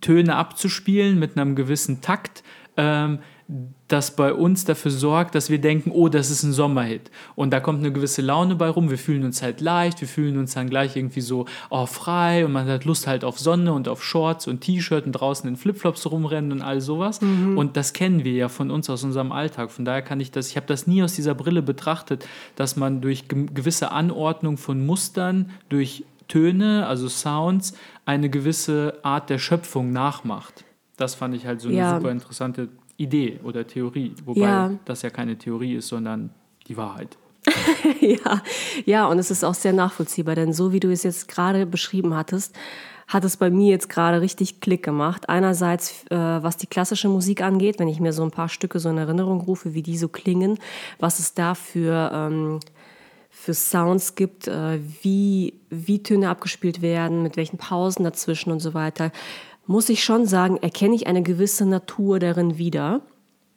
Töne 0.00 0.36
abzuspielen 0.36 1.18
mit 1.18 1.36
einem 1.36 1.56
gewissen 1.56 2.00
Takt. 2.00 2.42
Ähm, 2.76 3.18
das 3.88 4.14
bei 4.14 4.32
uns 4.32 4.64
dafür 4.64 4.92
sorgt, 4.92 5.34
dass 5.34 5.50
wir 5.50 5.60
denken, 5.60 5.90
oh, 5.90 6.08
das 6.08 6.30
ist 6.30 6.44
ein 6.44 6.52
Sommerhit. 6.52 7.10
Und 7.34 7.50
da 7.52 7.58
kommt 7.58 7.80
eine 7.80 7.92
gewisse 7.92 8.22
Laune 8.22 8.54
bei 8.54 8.68
rum. 8.68 8.90
Wir 8.90 8.98
fühlen 8.98 9.24
uns 9.24 9.42
halt 9.42 9.60
leicht, 9.60 10.00
wir 10.00 10.06
fühlen 10.06 10.38
uns 10.38 10.54
dann 10.54 10.70
gleich 10.70 10.94
irgendwie 10.94 11.20
so 11.20 11.46
oh, 11.70 11.86
frei 11.86 12.44
und 12.44 12.52
man 12.52 12.68
hat 12.68 12.84
Lust 12.84 13.08
halt 13.08 13.24
auf 13.24 13.40
Sonne 13.40 13.72
und 13.72 13.88
auf 13.88 14.04
Shorts 14.04 14.46
und 14.46 14.60
T-Shirt 14.60 15.06
und 15.06 15.12
draußen 15.12 15.48
in 15.48 15.56
Flipflops 15.56 16.08
rumrennen 16.08 16.52
und 16.52 16.62
all 16.62 16.80
sowas. 16.80 17.20
Mhm. 17.20 17.58
Und 17.58 17.76
das 17.76 17.92
kennen 17.92 18.22
wir 18.22 18.32
ja 18.32 18.48
von 18.48 18.70
uns 18.70 18.88
aus 18.88 19.02
unserem 19.02 19.32
Alltag. 19.32 19.72
Von 19.72 19.84
daher 19.84 20.02
kann 20.02 20.20
ich 20.20 20.30
das, 20.30 20.48
ich 20.48 20.56
habe 20.56 20.66
das 20.66 20.86
nie 20.86 21.02
aus 21.02 21.14
dieser 21.14 21.34
Brille 21.34 21.62
betrachtet, 21.62 22.28
dass 22.54 22.76
man 22.76 23.00
durch 23.00 23.26
gewisse 23.26 23.90
Anordnung 23.90 24.58
von 24.58 24.86
Mustern, 24.86 25.50
durch 25.68 26.04
Töne, 26.28 26.86
also 26.86 27.08
Sounds, 27.08 27.74
eine 28.06 28.30
gewisse 28.30 28.98
Art 29.02 29.28
der 29.28 29.38
Schöpfung 29.38 29.90
nachmacht. 29.90 30.64
Das 30.96 31.16
fand 31.16 31.34
ich 31.34 31.46
halt 31.46 31.60
so 31.60 31.68
eine 31.68 31.78
ja. 31.78 31.96
super 31.96 32.12
interessante 32.12 32.68
Idee 33.00 33.40
oder 33.42 33.66
Theorie, 33.66 34.12
wobei 34.24 34.40
ja. 34.40 34.70
das 34.84 35.02
ja 35.02 35.10
keine 35.10 35.38
Theorie 35.38 35.74
ist, 35.74 35.88
sondern 35.88 36.30
die 36.66 36.76
Wahrheit. 36.76 37.16
ja, 38.00 38.42
ja, 38.84 39.06
und 39.06 39.18
es 39.18 39.30
ist 39.30 39.44
auch 39.44 39.54
sehr 39.54 39.72
nachvollziehbar, 39.72 40.34
denn 40.34 40.52
so 40.52 40.72
wie 40.72 40.80
du 40.80 40.92
es 40.92 41.02
jetzt 41.02 41.26
gerade 41.26 41.64
beschrieben 41.64 42.14
hattest, 42.14 42.54
hat 43.08 43.24
es 43.24 43.38
bei 43.38 43.50
mir 43.50 43.70
jetzt 43.70 43.88
gerade 43.88 44.20
richtig 44.20 44.60
Klick 44.60 44.82
gemacht. 44.84 45.28
Einerseits, 45.30 46.04
äh, 46.10 46.16
was 46.16 46.58
die 46.58 46.66
klassische 46.66 47.08
Musik 47.08 47.42
angeht, 47.42 47.78
wenn 47.78 47.88
ich 47.88 47.98
mir 47.98 48.12
so 48.12 48.22
ein 48.22 48.30
paar 48.30 48.50
Stücke 48.50 48.78
so 48.78 48.90
in 48.90 48.98
Erinnerung 48.98 49.40
rufe, 49.40 49.72
wie 49.74 49.82
die 49.82 49.96
so 49.96 50.08
klingen, 50.08 50.58
was 50.98 51.18
es 51.18 51.32
da 51.32 51.54
für, 51.54 52.10
ähm, 52.12 52.60
für 53.30 53.54
Sounds 53.54 54.14
gibt, 54.14 54.46
äh, 54.46 54.78
wie, 55.02 55.54
wie 55.70 56.02
Töne 56.02 56.28
abgespielt 56.28 56.82
werden, 56.82 57.22
mit 57.22 57.36
welchen 57.36 57.56
Pausen 57.56 58.04
dazwischen 58.04 58.52
und 58.52 58.60
so 58.60 58.74
weiter 58.74 59.10
muss 59.70 59.88
ich 59.88 60.02
schon 60.02 60.26
sagen, 60.26 60.56
erkenne 60.56 60.96
ich 60.96 61.06
eine 61.06 61.22
gewisse 61.22 61.64
Natur 61.64 62.18
darin 62.18 62.58
wieder. 62.58 63.02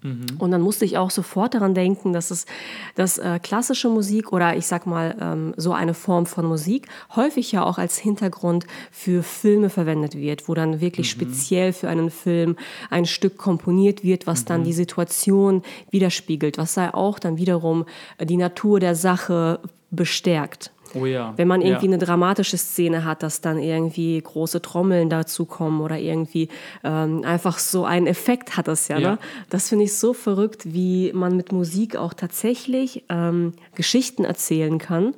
Mhm. 0.04 0.27
Und 0.38 0.51
dann 0.51 0.62
musste 0.62 0.86
ich 0.86 0.95
auch 1.00 1.10
sofort 1.10 1.56
daran 1.56 1.74
denken, 1.74 2.13
dass 2.13 2.30
es, 2.30 2.45
dass 2.94 3.18
äh, 3.18 3.39
klassische 3.42 3.89
Musik 3.89 4.31
oder 4.31 4.56
ich 4.56 4.68
sag 4.68 4.86
mal 4.86 5.18
ähm, 5.19 5.56
so 5.57 5.74
eine 5.74 5.95
Form 5.95 6.27
von 6.27 6.45
Musik 6.45 6.88
häufig 7.15 7.51
ja 7.51 7.63
auch 7.63 7.80
als 7.80 7.98
Hintergrund 7.98 8.68
für 8.92 9.24
Filme 9.24 9.71
verwendet 9.71 10.15
wird, 10.15 10.48
wo 10.48 10.54
dann 10.54 10.81
wirklich 10.81 11.07
mhm. 11.07 11.21
speziell 11.21 11.74
für 11.74 11.89
einen 11.89 12.12
Film 12.12 12.57
ein 12.92 13.07
Stück 13.07 13.39
komponiert 13.39 14.04
wird, 14.04 14.27
was 14.27 14.42
mhm. 14.42 14.45
dann 14.45 14.63
die 14.66 14.74
Situation 14.74 15.63
widerspiegelt, 15.89 16.59
was 16.59 16.75
sei 16.75 16.94
auch 16.94 17.18
dann 17.18 17.38
wiederum 17.38 17.86
die 18.21 18.38
Natur 18.38 18.80
der 18.80 18.94
Sache 18.94 19.62
bestärkt. 19.89 20.71
Oh 20.95 21.06
ja. 21.06 21.34
Wenn 21.38 21.48
man 21.48 21.62
irgendwie 21.62 21.88
ja. 21.88 21.94
eine 21.94 22.04
dramatische 22.04 22.57
Szene 22.57 23.04
hat, 23.06 23.24
dass 23.24 23.42
dann 23.42 23.57
irgendwie 23.57 24.22
große 24.22 24.62
Trommeln 24.62 25.10
dazu 25.10 25.45
kommen 25.45 25.81
oder 25.81 25.98
irgendwie 25.98 26.50
ähm, 26.84 27.24
einfach 27.24 27.60
so 27.60 27.86
einen 27.86 28.07
Effekt 28.07 28.57
hat 28.57 28.68
das 28.68 28.88
ja. 28.88 28.98
ja. 28.98 29.12
Ne? 29.12 29.18
Das 29.50 29.69
finde 29.69 29.86
ich 29.86 29.98
so 29.98 30.13
verrückt, 30.13 30.74
wie 30.74 31.12
man 31.13 31.36
mit 31.36 31.51
Musik 31.51 31.95
auch 31.95 32.13
tatsächlich 32.13 33.04
ähm, 33.10 33.54
Geschichten 33.75 34.24
erzählen 34.24 34.78
kann. 34.78 35.13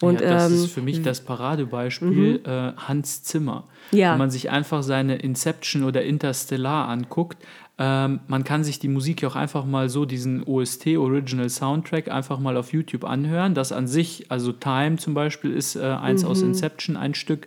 Und, 0.00 0.20
ja, 0.20 0.30
das 0.30 0.50
ähm, 0.50 0.64
ist 0.64 0.72
für 0.72 0.82
mich 0.82 1.00
das 1.02 1.20
Paradebeispiel 1.20 2.40
mhm. 2.40 2.40
äh, 2.44 2.72
Hans 2.76 3.22
Zimmer. 3.22 3.68
Ja. 3.92 4.12
Wenn 4.12 4.18
man 4.18 4.30
sich 4.30 4.50
einfach 4.50 4.82
seine 4.82 5.16
Inception 5.16 5.84
oder 5.84 6.02
Interstellar 6.02 6.88
anguckt, 6.88 7.38
ähm, 7.78 8.20
man 8.26 8.44
kann 8.44 8.64
sich 8.64 8.78
die 8.78 8.88
Musik 8.88 9.22
ja 9.22 9.28
auch 9.28 9.36
einfach 9.36 9.64
mal 9.64 9.88
so, 9.88 10.04
diesen 10.04 10.44
OST, 10.44 10.88
Original 10.98 11.48
Soundtrack, 11.48 12.10
einfach 12.10 12.38
mal 12.38 12.56
auf 12.56 12.72
YouTube 12.72 13.04
anhören. 13.04 13.54
Das 13.54 13.72
an 13.72 13.86
sich, 13.86 14.30
also 14.30 14.52
Time 14.52 14.96
zum 14.96 15.14
Beispiel, 15.14 15.52
ist 15.52 15.76
äh, 15.76 15.80
eins 15.80 16.22
mhm. 16.22 16.28
aus 16.28 16.42
Inception, 16.42 16.96
ein 16.96 17.14
Stück 17.14 17.46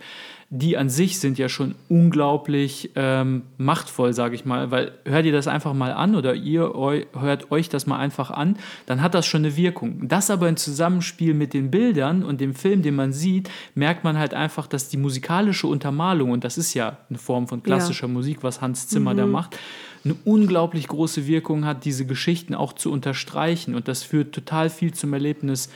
die 0.58 0.78
an 0.78 0.90
sich 0.90 1.20
sind 1.20 1.38
ja 1.38 1.50
schon 1.50 1.76
unglaublich 1.90 2.92
ähm, 2.96 3.44
machtvoll, 3.58 4.14
sage 4.14 4.36
ich 4.36 4.46
mal, 4.46 4.72
weil 4.72 4.94
hört 5.04 5.26
ihr 5.26 5.32
das 5.32 5.48
einfach 5.48 5.74
mal 5.74 5.92
an 5.92 6.16
oder 6.16 6.34
ihr 6.34 6.74
eu, 6.76 7.02
hört 7.14 7.52
euch 7.52 7.70
das 7.70 7.86
mal 7.88 7.98
einfach 7.98 8.32
an, 8.32 8.58
dann 8.86 9.02
hat 9.02 9.14
das 9.14 9.26
schon 9.26 9.44
eine 9.44 9.58
Wirkung. 9.58 10.08
Das 10.08 10.30
aber 10.30 10.48
im 10.48 10.58
Zusammenspiel 10.58 11.34
mit 11.34 11.54
den 11.54 11.72
Bildern 11.72 12.24
und 12.24 12.40
dem 12.42 12.56
Film, 12.56 12.82
den 12.82 12.96
man 12.96 13.12
sieht, 13.12 13.50
merkt 13.74 14.04
man 14.04 14.18
halt 14.18 14.34
einfach, 14.34 14.68
dass 14.68 14.88
die 14.88 14.98
musikalische 14.98 15.68
Untermalung, 15.68 16.32
und 16.32 16.44
das 16.44 16.58
ist 16.58 16.74
ja 16.74 16.98
eine 17.10 17.20
Form 17.20 17.48
von 17.48 17.62
klassischer 17.62 18.08
ja. 18.08 18.14
Musik, 18.14 18.40
was 18.42 18.62
Hans 18.62 18.88
Zimmer 18.88 19.14
mhm. 19.14 19.18
da 19.18 19.26
macht, 19.26 19.58
eine 20.06 20.16
unglaublich 20.24 20.88
große 20.88 21.28
Wirkung 21.28 21.66
hat, 21.66 21.84
diese 21.84 22.06
Geschichten 22.06 22.56
auch 22.56 22.74
zu 22.74 22.92
unterstreichen. 22.92 23.76
Und 23.76 23.88
das 23.88 24.04
führt 24.04 24.34
total 24.34 24.70
viel 24.70 24.94
zum 24.94 25.14
Erlebnis 25.14 25.70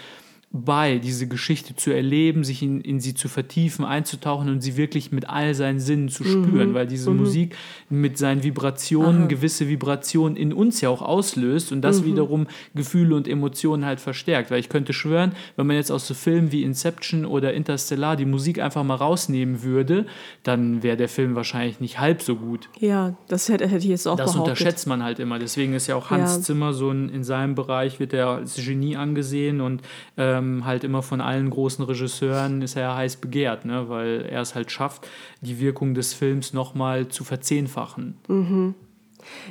bei, 0.51 0.97
diese 0.97 1.27
Geschichte 1.27 1.75
zu 1.75 1.91
erleben, 1.91 2.43
sich 2.43 2.63
in, 2.63 2.81
in 2.81 2.99
sie 2.99 3.13
zu 3.13 3.27
vertiefen, 3.27 3.85
einzutauchen 3.85 4.49
und 4.49 4.61
sie 4.61 4.77
wirklich 4.77 5.11
mit 5.11 5.29
all 5.29 5.53
seinen 5.53 5.79
Sinnen 5.79 6.09
zu 6.09 6.23
spüren, 6.23 6.69
mhm. 6.69 6.73
weil 6.73 6.87
diese 6.87 7.11
mhm. 7.11 7.17
Musik 7.17 7.55
mit 7.87 8.17
seinen 8.17 8.41
Vibrationen 8.41 9.21
Aha. 9.21 9.27
gewisse 9.27 9.69
Vibrationen 9.69 10.35
in 10.35 10.51
uns 10.51 10.81
ja 10.81 10.89
auch 10.89 11.03
auslöst 11.03 11.71
und 11.71 11.81
das 11.81 12.01
mhm. 12.01 12.05
wiederum 12.05 12.47
Gefühle 12.73 13.15
und 13.15 13.27
Emotionen 13.27 13.85
halt 13.85 13.99
verstärkt. 13.99 14.49
Weil 14.49 14.59
ich 14.59 14.69
könnte 14.69 14.91
schwören, 14.91 15.33
wenn 15.55 15.67
man 15.67 15.75
jetzt 15.75 15.91
aus 15.91 16.07
so 16.07 16.15
Filmen 16.15 16.51
wie 16.51 16.63
Inception 16.63 17.25
oder 17.25 17.53
Interstellar 17.53 18.15
die 18.15 18.25
Musik 18.25 18.59
einfach 18.59 18.83
mal 18.83 18.95
rausnehmen 18.95 19.61
würde, 19.61 20.07
dann 20.41 20.81
wäre 20.81 20.97
der 20.97 21.09
Film 21.09 21.35
wahrscheinlich 21.35 21.79
nicht 21.79 21.99
halb 21.99 22.23
so 22.23 22.35
gut. 22.35 22.69
Ja, 22.79 23.15
das 23.27 23.49
hätte, 23.49 23.67
hätte 23.67 23.83
ich 23.83 23.91
jetzt 23.91 24.07
auch 24.07 24.17
Das 24.17 24.33
behauptet. 24.33 24.53
unterschätzt 24.53 24.87
man 24.87 25.03
halt 25.03 25.19
immer. 25.19 25.37
Deswegen 25.37 25.73
ist 25.73 25.85
ja 25.85 25.95
auch 25.95 26.09
Hans 26.09 26.37
ja. 26.37 26.41
Zimmer 26.41 26.73
so 26.73 26.89
ein, 26.89 27.09
in 27.09 27.23
seinem 27.23 27.53
Bereich 27.53 27.99
wird 27.99 28.13
er 28.13 28.29
als 28.29 28.55
Genie 28.55 28.97
angesehen 28.97 29.61
und 29.61 29.83
äh, 30.17 30.38
ähm, 30.39 30.65
halt 30.65 30.83
immer 30.83 31.01
von 31.01 31.21
allen 31.21 31.49
großen 31.49 31.85
Regisseuren 31.85 32.61
ist 32.61 32.75
er 32.75 32.95
heiß 32.95 33.17
begehrt, 33.17 33.65
ne? 33.65 33.89
weil 33.89 34.25
er 34.29 34.41
es 34.41 34.55
halt 34.55 34.71
schafft, 34.71 35.07
die 35.41 35.59
Wirkung 35.59 35.93
des 35.93 36.13
Films 36.13 36.53
nochmal 36.53 37.07
zu 37.07 37.23
verzehnfachen. 37.23 38.17
Mhm. 38.27 38.75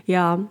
Ja, 0.06 0.48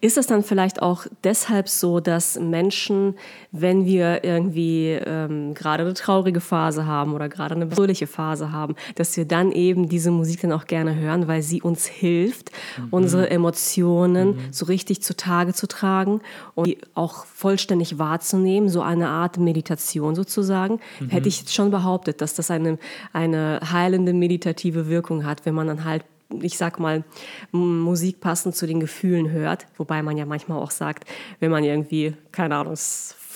ist 0.00 0.16
es 0.16 0.26
dann 0.26 0.44
vielleicht 0.44 0.80
auch 0.80 1.06
deshalb 1.24 1.68
so, 1.68 2.00
dass 2.00 2.38
Menschen, 2.38 3.16
wenn 3.50 3.84
wir 3.84 4.22
irgendwie 4.22 4.90
ähm, 4.90 5.54
gerade 5.54 5.82
eine 5.82 5.94
traurige 5.94 6.40
Phase 6.40 6.86
haben 6.86 7.14
oder 7.14 7.28
gerade 7.28 7.56
eine 7.56 7.70
fröhliche 7.70 8.06
Phase 8.06 8.52
haben, 8.52 8.76
dass 8.94 9.16
wir 9.16 9.24
dann 9.24 9.50
eben 9.52 9.88
diese 9.88 10.10
Musik 10.10 10.42
dann 10.42 10.52
auch 10.52 10.66
gerne 10.66 10.94
hören, 10.94 11.26
weil 11.26 11.42
sie 11.42 11.62
uns 11.62 11.86
hilft, 11.86 12.52
mhm. 12.78 12.88
unsere 12.90 13.30
Emotionen 13.30 14.36
mhm. 14.36 14.52
so 14.52 14.66
richtig 14.66 15.02
zutage 15.02 15.52
zu 15.52 15.66
tragen 15.66 16.20
und 16.54 16.68
die 16.68 16.78
auch 16.94 17.26
vollständig 17.26 17.98
wahrzunehmen, 17.98 18.68
so 18.68 18.82
eine 18.82 19.08
Art 19.08 19.38
Meditation 19.38 20.14
sozusagen, 20.14 20.80
mhm. 21.00 21.08
hätte 21.08 21.28
ich 21.28 21.44
schon 21.48 21.70
behauptet, 21.70 22.20
dass 22.20 22.34
das 22.34 22.50
eine, 22.50 22.78
eine 23.12 23.60
heilende 23.72 24.12
meditative 24.12 24.88
Wirkung 24.88 25.24
hat, 25.24 25.44
wenn 25.44 25.54
man 25.54 25.66
dann 25.66 25.84
halt 25.84 26.04
ich 26.42 26.58
sag 26.58 26.78
mal, 26.78 27.04
Musik 27.52 28.20
passend 28.20 28.56
zu 28.56 28.66
den 28.66 28.80
Gefühlen 28.80 29.30
hört. 29.30 29.66
Wobei 29.76 30.02
man 30.02 30.16
ja 30.16 30.26
manchmal 30.26 30.60
auch 30.60 30.70
sagt, 30.70 31.04
wenn 31.40 31.50
man 31.50 31.64
irgendwie, 31.64 32.14
keine 32.32 32.56
Ahnung, 32.56 32.76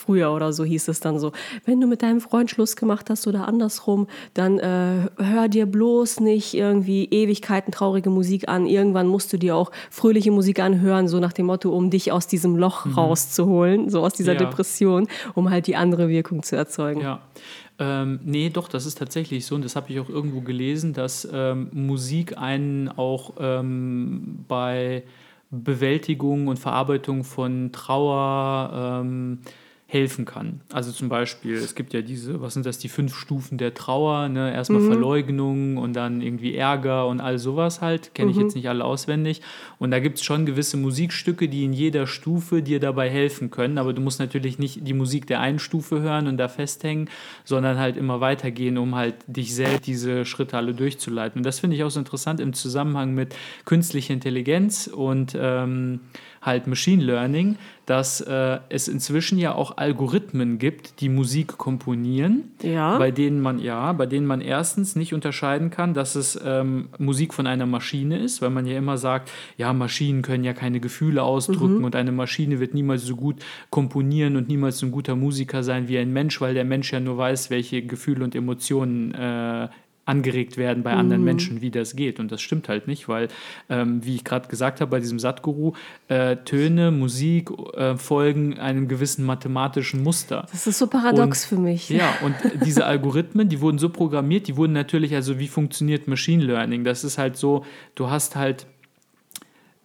früher 0.00 0.32
oder 0.32 0.52
so 0.52 0.64
hieß 0.64 0.88
es 0.88 1.00
dann 1.00 1.18
so, 1.18 1.32
wenn 1.66 1.80
du 1.80 1.86
mit 1.86 2.02
deinem 2.02 2.20
Freund 2.20 2.50
Schluss 2.50 2.74
gemacht 2.74 3.10
hast 3.10 3.26
oder 3.26 3.46
andersrum, 3.46 4.08
dann 4.34 4.58
äh, 4.58 5.08
hör 5.18 5.48
dir 5.48 5.66
bloß 5.66 6.20
nicht 6.20 6.54
irgendwie 6.54 7.04
Ewigkeiten 7.04 7.70
traurige 7.70 8.10
Musik 8.10 8.48
an. 8.48 8.66
Irgendwann 8.66 9.06
musst 9.06 9.32
du 9.32 9.36
dir 9.36 9.54
auch 9.54 9.70
fröhliche 9.90 10.30
Musik 10.30 10.58
anhören, 10.58 11.06
so 11.06 11.20
nach 11.20 11.32
dem 11.32 11.46
Motto, 11.46 11.70
um 11.70 11.90
dich 11.90 12.12
aus 12.12 12.26
diesem 12.26 12.56
Loch 12.56 12.86
mhm. 12.86 12.94
rauszuholen, 12.94 13.90
so 13.90 14.00
aus 14.00 14.14
dieser 14.14 14.32
ja. 14.32 14.38
Depression, 14.38 15.06
um 15.34 15.50
halt 15.50 15.66
die 15.66 15.76
andere 15.76 16.08
Wirkung 16.08 16.42
zu 16.42 16.56
erzeugen. 16.56 17.02
Ja. 17.02 17.20
Ähm, 17.80 18.20
nee, 18.24 18.50
doch, 18.50 18.68
das 18.68 18.84
ist 18.84 18.98
tatsächlich 18.98 19.46
so. 19.46 19.54
Und 19.54 19.64
das 19.64 19.74
habe 19.74 19.90
ich 19.90 19.98
auch 19.98 20.10
irgendwo 20.10 20.42
gelesen, 20.42 20.92
dass 20.92 21.26
ähm, 21.32 21.70
Musik 21.72 22.36
einen 22.36 22.90
auch 22.90 23.32
ähm, 23.40 24.44
bei 24.46 25.02
Bewältigung 25.50 26.48
und 26.48 26.58
Verarbeitung 26.58 27.24
von 27.24 27.72
Trauer, 27.72 29.00
ähm, 29.02 29.40
helfen 29.90 30.24
kann. 30.24 30.60
Also 30.72 30.92
zum 30.92 31.08
Beispiel, 31.08 31.54
es 31.54 31.74
gibt 31.74 31.92
ja 31.92 32.00
diese, 32.00 32.40
was 32.40 32.54
sind 32.54 32.64
das, 32.64 32.78
die 32.78 32.88
fünf 32.88 33.12
Stufen 33.16 33.58
der 33.58 33.74
Trauer, 33.74 34.28
ne? 34.28 34.54
Erstmal 34.54 34.82
mhm. 34.82 34.86
Verleugnung 34.86 35.78
und 35.78 35.94
dann 35.94 36.20
irgendwie 36.22 36.54
Ärger 36.54 37.08
und 37.08 37.20
all 37.20 37.40
sowas 37.40 37.80
halt. 37.80 38.14
Kenne 38.14 38.30
ich 38.30 38.36
mhm. 38.36 38.42
jetzt 38.42 38.54
nicht 38.54 38.68
alle 38.68 38.84
auswendig. 38.84 39.42
Und 39.80 39.90
da 39.90 39.98
gibt 39.98 40.18
es 40.18 40.24
schon 40.24 40.46
gewisse 40.46 40.76
Musikstücke, 40.76 41.48
die 41.48 41.64
in 41.64 41.72
jeder 41.72 42.06
Stufe 42.06 42.62
dir 42.62 42.78
dabei 42.78 43.10
helfen 43.10 43.50
können. 43.50 43.78
Aber 43.78 43.92
du 43.92 44.00
musst 44.00 44.20
natürlich 44.20 44.60
nicht 44.60 44.86
die 44.86 44.94
Musik 44.94 45.26
der 45.26 45.40
einen 45.40 45.58
Stufe 45.58 46.00
hören 46.00 46.28
und 46.28 46.36
da 46.36 46.46
festhängen, 46.46 47.10
sondern 47.44 47.76
halt 47.76 47.96
immer 47.96 48.20
weitergehen, 48.20 48.78
um 48.78 48.94
halt 48.94 49.16
dich 49.26 49.56
selbst 49.56 49.88
diese 49.88 50.24
Schritte 50.24 50.56
alle 50.56 50.72
durchzuleiten. 50.72 51.40
Und 51.40 51.44
das 51.44 51.58
finde 51.58 51.74
ich 51.74 51.82
auch 51.82 51.90
so 51.90 51.98
interessant 51.98 52.38
im 52.38 52.52
Zusammenhang 52.52 53.12
mit 53.12 53.34
künstlicher 53.64 54.14
Intelligenz 54.14 54.86
und 54.86 55.36
ähm, 55.36 55.98
halt 56.42 56.66
Machine 56.66 57.02
Learning, 57.02 57.56
dass 57.84 58.20
äh, 58.20 58.60
es 58.68 58.88
inzwischen 58.88 59.38
ja 59.38 59.54
auch 59.54 59.76
Algorithmen 59.76 60.58
gibt, 60.58 61.00
die 61.00 61.08
Musik 61.08 61.58
komponieren, 61.58 62.52
ja. 62.62 62.96
bei 62.98 63.10
denen 63.10 63.40
man 63.40 63.58
ja, 63.58 63.92
bei 63.92 64.06
denen 64.06 64.26
man 64.26 64.40
erstens 64.40 64.96
nicht 64.96 65.12
unterscheiden 65.12 65.70
kann, 65.70 65.92
dass 65.92 66.14
es 66.14 66.40
ähm, 66.42 66.88
Musik 66.98 67.34
von 67.34 67.46
einer 67.46 67.66
Maschine 67.66 68.18
ist, 68.18 68.40
weil 68.40 68.50
man 68.50 68.64
ja 68.64 68.78
immer 68.78 68.96
sagt, 68.96 69.30
ja 69.58 69.72
Maschinen 69.72 70.22
können 70.22 70.44
ja 70.44 70.54
keine 70.54 70.80
Gefühle 70.80 71.22
ausdrücken 71.22 71.78
mhm. 71.78 71.84
und 71.84 71.96
eine 71.96 72.12
Maschine 72.12 72.58
wird 72.58 72.74
niemals 72.74 73.02
so 73.02 73.16
gut 73.16 73.36
komponieren 73.70 74.36
und 74.36 74.48
niemals 74.48 74.78
so 74.78 74.86
ein 74.86 74.92
guter 74.92 75.16
Musiker 75.16 75.62
sein 75.62 75.88
wie 75.88 75.98
ein 75.98 76.12
Mensch, 76.12 76.40
weil 76.40 76.54
der 76.54 76.64
Mensch 76.64 76.92
ja 76.92 77.00
nur 77.00 77.18
weiß, 77.18 77.50
welche 77.50 77.82
Gefühle 77.82 78.24
und 78.24 78.34
Emotionen 78.34 79.12
äh, 79.14 79.68
angeregt 80.04 80.56
werden 80.56 80.82
bei 80.82 80.92
anderen 80.92 81.22
mhm. 81.22 81.26
Menschen, 81.26 81.60
wie 81.60 81.70
das 81.70 81.94
geht. 81.94 82.18
Und 82.18 82.32
das 82.32 82.40
stimmt 82.40 82.68
halt 82.68 82.88
nicht, 82.88 83.08
weil, 83.08 83.28
ähm, 83.68 84.04
wie 84.04 84.16
ich 84.16 84.24
gerade 84.24 84.48
gesagt 84.48 84.80
habe, 84.80 84.90
bei 84.90 85.00
diesem 85.00 85.18
Satguru, 85.18 85.72
äh, 86.08 86.36
Töne, 86.36 86.90
Musik 86.90 87.50
äh, 87.74 87.96
folgen 87.96 88.58
einem 88.58 88.88
gewissen 88.88 89.24
mathematischen 89.24 90.02
Muster. 90.02 90.46
Das 90.50 90.66
ist 90.66 90.78
so 90.78 90.86
paradox 90.86 91.44
und, 91.44 91.48
für 91.48 91.62
mich. 91.62 91.88
Ja, 91.90 92.14
und 92.22 92.34
diese 92.64 92.86
Algorithmen, 92.86 93.48
die 93.48 93.60
wurden 93.60 93.78
so 93.78 93.88
programmiert, 93.88 94.48
die 94.48 94.56
wurden 94.56 94.72
natürlich, 94.72 95.14
also 95.14 95.38
wie 95.38 95.48
funktioniert 95.48 96.08
Machine 96.08 96.42
Learning? 96.42 96.84
Das 96.84 97.04
ist 97.04 97.18
halt 97.18 97.36
so, 97.36 97.64
du 97.94 98.10
hast 98.10 98.36
halt 98.36 98.66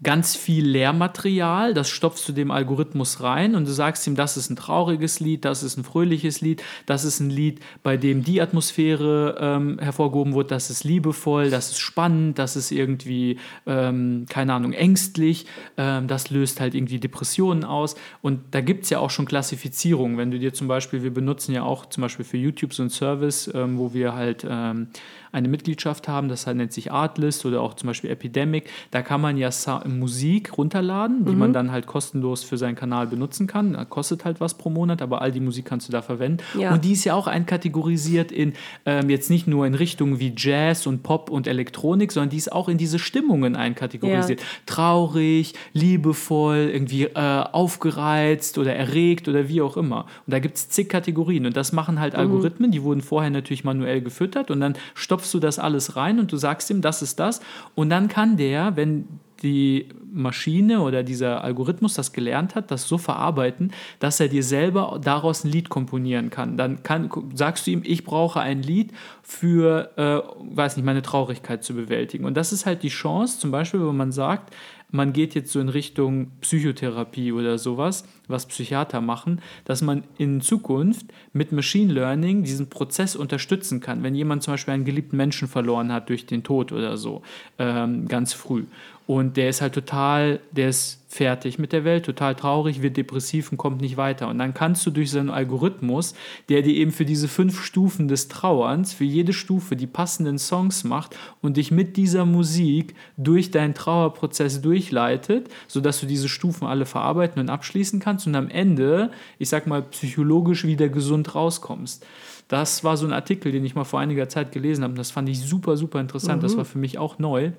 ganz 0.05 0.35
viel 0.35 0.65
Lehrmaterial, 0.65 1.73
das 1.73 1.89
stopfst 1.89 2.29
du 2.29 2.31
dem 2.31 2.51
Algorithmus 2.51 3.21
rein 3.21 3.55
und 3.55 3.67
du 3.67 3.71
sagst 3.71 4.05
ihm, 4.05 4.15
das 4.15 4.37
ist 4.37 4.51
ein 4.51 4.55
trauriges 4.55 5.19
Lied, 5.19 5.43
das 5.43 5.63
ist 5.63 5.77
ein 5.77 5.83
fröhliches 5.83 6.41
Lied, 6.41 6.63
das 6.85 7.03
ist 7.03 7.19
ein 7.19 7.31
Lied, 7.31 7.59
bei 7.81 7.97
dem 7.97 8.23
die 8.23 8.39
Atmosphäre 8.39 9.37
ähm, 9.41 9.79
hervorgehoben 9.79 10.35
wird, 10.35 10.51
das 10.51 10.69
ist 10.69 10.83
liebevoll, 10.83 11.49
das 11.49 11.71
ist 11.71 11.79
spannend, 11.79 12.37
das 12.37 12.55
ist 12.55 12.71
irgendwie, 12.71 13.39
ähm, 13.65 14.27
keine 14.29 14.53
Ahnung, 14.53 14.73
ängstlich, 14.73 15.47
ähm, 15.75 16.07
das 16.07 16.29
löst 16.29 16.61
halt 16.61 16.75
irgendwie 16.75 16.99
Depressionen 16.99 17.65
aus 17.65 17.95
und 18.21 18.41
da 18.51 18.61
gibt 18.61 18.83
es 18.83 18.91
ja 18.91 18.99
auch 18.99 19.09
schon 19.09 19.25
Klassifizierungen, 19.25 20.19
wenn 20.19 20.29
du 20.29 20.37
dir 20.37 20.53
zum 20.53 20.67
Beispiel, 20.67 21.01
wir 21.01 21.13
benutzen 21.13 21.51
ja 21.51 21.63
auch 21.63 21.87
zum 21.87 22.03
Beispiel 22.03 22.25
für 22.25 22.37
YouTube 22.37 22.75
so 22.75 22.83
einen 22.83 22.91
Service, 22.91 23.51
ähm, 23.53 23.79
wo 23.79 23.93
wir 23.93 24.13
halt 24.13 24.45
ähm, 24.47 24.89
eine 25.35 25.49
Mitgliedschaft 25.49 26.07
haben, 26.07 26.29
das 26.29 26.45
nennt 26.45 26.71
sich 26.71 26.93
Artlist 26.93 27.45
oder 27.45 27.61
auch 27.61 27.73
zum 27.73 27.87
Beispiel 27.87 28.09
Epidemic. 28.09 28.69
Da 28.91 29.01
kann 29.01 29.19
man 29.19 29.35
ja 29.35 29.51
Musik 29.99 30.57
runterladen, 30.57 31.25
die 31.25 31.31
mhm. 31.31 31.39
man 31.39 31.53
dann 31.53 31.71
halt 31.71 31.87
kostenlos 31.87 32.43
für 32.43 32.57
seinen 32.57 32.75
Kanal 32.75 33.07
benutzen 33.07 33.47
kann. 33.47 33.73
Das 33.73 33.89
kostet 33.89 34.25
halt 34.25 34.39
was 34.39 34.55
pro 34.55 34.69
Monat, 34.69 35.01
aber 35.01 35.21
all 35.21 35.31
die 35.31 35.39
Musik 35.39 35.65
kannst 35.65 35.87
du 35.87 35.91
da 35.91 36.01
verwenden. 36.01 36.43
Ja. 36.59 36.73
Und 36.73 36.85
die 36.85 36.93
ist 36.93 37.03
ja 37.03 37.13
auch 37.13 37.27
einkategorisiert 37.27 38.31
in 38.31 38.53
ähm, 38.85 39.09
jetzt 39.09 39.29
nicht 39.29 39.47
nur 39.47 39.65
in 39.65 39.73
Richtungen 39.73 40.19
wie 40.19 40.33
Jazz 40.35 40.87
und 40.87 41.03
Pop 41.03 41.29
und 41.29 41.47
Elektronik, 41.47 42.11
sondern 42.11 42.29
die 42.29 42.37
ist 42.37 42.51
auch 42.51 42.69
in 42.69 42.77
diese 42.77 42.99
Stimmungen 42.99 43.55
einkategorisiert. 43.55 44.39
Ja. 44.39 44.47
Traurig, 44.65 45.53
liebevoll, 45.73 46.69
irgendwie 46.71 47.03
äh, 47.03 47.43
aufgereizt 47.51 48.57
oder 48.57 48.75
erregt 48.75 49.27
oder 49.27 49.47
wie 49.49 49.61
auch 49.61 49.77
immer. 49.77 50.05
Und 50.25 50.33
da 50.33 50.39
gibt 50.39 50.57
es 50.57 50.69
zig 50.69 50.89
Kategorien. 50.89 51.45
Und 51.45 51.57
das 51.57 51.71
machen 51.71 51.99
halt 51.99 52.13
mhm. 52.13 52.19
Algorithmen, 52.19 52.71
die 52.71 52.83
wurden 52.83 53.01
vorher 53.01 53.29
natürlich 53.29 53.63
manuell 53.63 54.01
gefüttert 54.01 54.51
und 54.51 54.59
dann 54.59 54.75
stopfst 54.93 55.33
du 55.33 55.39
das 55.39 55.59
alles 55.59 55.95
rein 55.95 56.19
und 56.19 56.31
du 56.31 56.37
sagst 56.37 56.69
ihm, 56.69 56.81
das 56.81 57.01
ist 57.01 57.19
das. 57.19 57.41
Und 57.75 57.89
dann 57.89 58.07
kann 58.07 58.37
der, 58.37 58.75
wenn 58.75 59.07
die 59.43 59.89
Maschine 60.11 60.81
oder 60.81 61.03
dieser 61.03 61.43
Algorithmus 61.43 61.93
das 61.93 62.13
gelernt 62.13 62.55
hat, 62.55 62.71
das 62.71 62.87
so 62.87 62.97
verarbeiten, 62.97 63.71
dass 63.99 64.19
er 64.19 64.29
dir 64.29 64.43
selber 64.43 64.99
daraus 65.03 65.43
ein 65.43 65.51
Lied 65.51 65.69
komponieren 65.69 66.29
kann. 66.29 66.57
Dann 66.57 66.83
kann, 66.83 67.09
sagst 67.33 67.67
du 67.67 67.71
ihm, 67.71 67.81
ich 67.83 68.03
brauche 68.03 68.39
ein 68.39 68.61
Lied 68.61 68.91
für, 69.23 69.91
äh, 69.97 70.55
weiß 70.55 70.77
nicht, 70.77 70.85
meine 70.85 71.01
Traurigkeit 71.01 71.63
zu 71.63 71.73
bewältigen. 71.73 72.25
Und 72.25 72.35
das 72.35 72.53
ist 72.53 72.65
halt 72.65 72.83
die 72.83 72.89
Chance, 72.89 73.39
zum 73.39 73.51
Beispiel, 73.51 73.85
wenn 73.85 73.97
man 73.97 74.11
sagt, 74.11 74.53
man 74.91 75.13
geht 75.13 75.35
jetzt 75.35 75.51
so 75.51 75.59
in 75.59 75.69
Richtung 75.69 76.31
Psychotherapie 76.41 77.31
oder 77.31 77.57
sowas, 77.57 78.05
was 78.27 78.45
Psychiater 78.45 79.01
machen, 79.01 79.41
dass 79.65 79.81
man 79.81 80.03
in 80.17 80.41
Zukunft 80.41 81.07
mit 81.33 81.51
Machine 81.51 81.91
Learning 81.91 82.43
diesen 82.43 82.69
Prozess 82.69 83.15
unterstützen 83.15 83.81
kann. 83.81 84.03
Wenn 84.03 84.15
jemand 84.15 84.43
zum 84.43 84.53
Beispiel 84.53 84.73
einen 84.73 84.85
geliebten 84.85 85.17
Menschen 85.17 85.47
verloren 85.47 85.91
hat 85.91 86.09
durch 86.09 86.25
den 86.25 86.43
Tod 86.43 86.71
oder 86.71 86.97
so, 86.97 87.23
ähm, 87.59 88.07
ganz 88.07 88.33
früh. 88.33 88.65
Und 89.07 89.37
der 89.37 89.49
ist 89.49 89.61
halt 89.61 89.73
total, 89.73 90.39
der 90.51 90.69
ist 90.69 90.99
fertig 91.07 91.59
mit 91.59 91.71
der 91.71 91.85
Welt, 91.85 92.05
total 92.05 92.35
traurig, 92.35 92.81
wird 92.81 92.97
depressiv 92.97 93.51
und 93.51 93.57
kommt 93.57 93.79
nicht 93.79 93.97
weiter. 93.97 94.27
Und 94.27 94.39
dann 94.39 94.53
kannst 94.53 94.85
du 94.85 94.91
durch 94.91 95.11
so 95.11 95.19
einen 95.19 95.29
Algorithmus, 95.29 96.15
der 96.49 96.63
dir 96.63 96.73
eben 96.73 96.91
für 96.91 97.05
diese 97.05 97.27
fünf 97.27 97.63
Stufen 97.63 98.07
des 98.07 98.27
Trauerns, 98.27 98.93
für 98.93 99.03
jede 99.03 99.31
Stufe 99.31 99.75
die 99.75 99.85
passenden 99.87 100.39
Songs 100.39 100.83
macht 100.83 101.15
und 101.41 101.57
dich 101.57 101.69
mit 101.69 101.97
dieser 101.97 102.25
Musik 102.25 102.95
durch 103.15 103.51
deinen 103.51 103.75
Trauerprozess 103.75 104.61
durchleitet, 104.61 105.49
sodass 105.67 106.01
du 106.01 106.07
diese 106.07 106.27
Stufen 106.27 106.65
alle 106.65 106.87
verarbeiten 106.87 107.39
und 107.39 107.49
abschließen 107.49 107.99
kannst 107.99 108.25
und 108.25 108.35
am 108.35 108.49
Ende, 108.49 109.11
ich 109.37 109.49
sag 109.49 109.67
mal, 109.67 109.83
psychologisch 109.83 110.65
wieder 110.65 110.89
gesund 110.89 111.35
rauskommst. 111.35 112.05
Das 112.47 112.83
war 112.83 112.97
so 112.97 113.05
ein 113.05 113.13
Artikel, 113.13 113.51
den 113.51 113.65
ich 113.65 113.75
mal 113.75 113.83
vor 113.83 113.99
einiger 113.99 114.29
Zeit 114.29 114.51
gelesen 114.51 114.83
habe. 114.83 114.91
Und 114.91 114.99
das 114.99 115.11
fand 115.11 115.29
ich 115.29 115.39
super, 115.39 115.77
super 115.77 115.99
interessant. 115.99 116.41
Mhm. 116.41 116.45
Das 116.45 116.57
war 116.57 116.65
für 116.65 116.77
mich 116.77 116.97
auch 116.97 117.19
neu. 117.19 117.51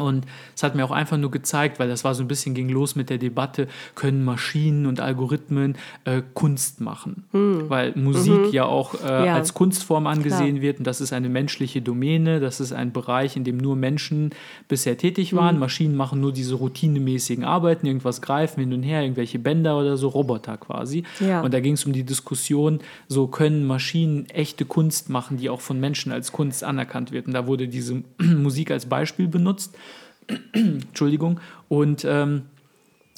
Und 0.00 0.26
es 0.54 0.62
hat 0.62 0.74
mir 0.74 0.84
auch 0.84 0.90
einfach 0.90 1.16
nur 1.16 1.30
gezeigt, 1.30 1.78
weil 1.78 1.88
das 1.88 2.04
war 2.04 2.14
so 2.14 2.22
ein 2.22 2.28
bisschen 2.28 2.54
ging 2.54 2.68
los 2.68 2.96
mit 2.96 3.10
der 3.10 3.18
Debatte, 3.18 3.68
können 3.94 4.24
Maschinen 4.24 4.86
und 4.86 5.00
Algorithmen 5.00 5.76
äh, 6.04 6.22
Kunst 6.34 6.80
machen? 6.80 7.24
Mhm. 7.32 7.64
Weil 7.68 7.92
Musik 7.96 8.46
mhm. 8.46 8.52
ja 8.52 8.64
auch 8.64 8.94
äh, 9.02 9.26
ja. 9.26 9.34
als 9.34 9.54
Kunstform 9.54 10.06
angesehen 10.06 10.56
Klar. 10.56 10.62
wird 10.62 10.78
und 10.78 10.86
das 10.86 11.00
ist 11.00 11.12
eine 11.12 11.28
menschliche 11.28 11.82
Domäne, 11.82 12.40
das 12.40 12.60
ist 12.60 12.72
ein 12.72 12.92
Bereich, 12.92 13.36
in 13.36 13.44
dem 13.44 13.58
nur 13.58 13.76
Menschen 13.76 14.30
bisher 14.68 14.96
tätig 14.96 15.34
waren. 15.34 15.56
Mhm. 15.56 15.60
Maschinen 15.60 15.96
machen 15.96 16.20
nur 16.20 16.32
diese 16.32 16.54
routinemäßigen 16.54 17.44
Arbeiten, 17.44 17.86
irgendwas 17.86 18.20
greifen 18.22 18.60
hin 18.60 18.72
und 18.72 18.82
her, 18.82 19.02
irgendwelche 19.02 19.38
Bänder 19.38 19.78
oder 19.78 19.96
so, 19.96 20.08
Roboter 20.08 20.56
quasi. 20.56 21.04
Ja. 21.20 21.40
Und 21.40 21.54
da 21.54 21.60
ging 21.60 21.74
es 21.74 21.84
um 21.84 21.92
die 21.92 22.04
Diskussion, 22.04 22.80
so 23.08 23.26
können 23.26 23.66
Maschinen 23.66 24.26
echte 24.30 24.64
Kunst 24.64 25.08
machen, 25.08 25.36
die 25.36 25.50
auch 25.50 25.60
von 25.60 25.80
Menschen 25.80 26.12
als 26.12 26.32
Kunst 26.32 26.64
anerkannt 26.64 27.12
wird. 27.12 27.26
Und 27.26 27.34
da 27.34 27.46
wurde 27.46 27.68
diese 27.68 28.02
Musik 28.18 28.70
als 28.70 28.86
Beispiel 28.86 29.28
benutzt. 29.28 29.76
Entschuldigung. 30.52 31.40
Und 31.68 32.04
ähm, 32.04 32.42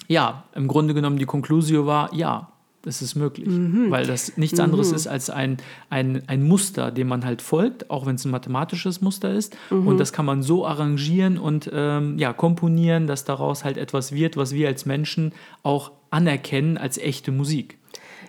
ja, 0.09 0.45
im 0.55 0.69
Grunde 0.69 0.95
genommen 0.95 1.19
die 1.19 1.27
Konklusio 1.27 1.87
war, 1.87 2.13
ja, 2.15 2.49
es 2.87 3.03
ist 3.03 3.15
möglich, 3.15 3.47
mhm. 3.47 3.91
weil 3.91 4.07
das 4.07 4.37
nichts 4.39 4.59
anderes 4.59 4.91
mhm. 4.91 4.97
ist 4.97 5.07
als 5.07 5.29
ein, 5.29 5.59
ein, 5.91 6.23
ein 6.29 6.43
Muster, 6.43 6.91
dem 6.91 7.09
man 7.09 7.25
halt 7.25 7.43
folgt, 7.43 7.91
auch 7.91 8.07
wenn 8.07 8.15
es 8.15 8.25
ein 8.25 8.31
mathematisches 8.31 9.03
Muster 9.03 9.33
ist. 9.33 9.57
Mhm. 9.71 9.87
Und 9.87 9.99
das 9.99 10.13
kann 10.13 10.25
man 10.25 10.43
so 10.43 10.67
arrangieren 10.67 11.39
und 11.39 11.71
ähm, 11.73 12.19
ja, 12.19 12.33
komponieren, 12.33 13.07
dass 13.07 13.25
daraus 13.25 13.65
halt 13.65 13.77
etwas 13.77 14.13
wird, 14.13 14.37
was 14.37 14.55
wir 14.55 14.69
als 14.69 14.87
Menschen 14.87 15.33
auch 15.63 15.93
anerkennen 16.11 16.79
als 16.79 16.97
echte 16.97 17.33
Musik. 17.33 17.77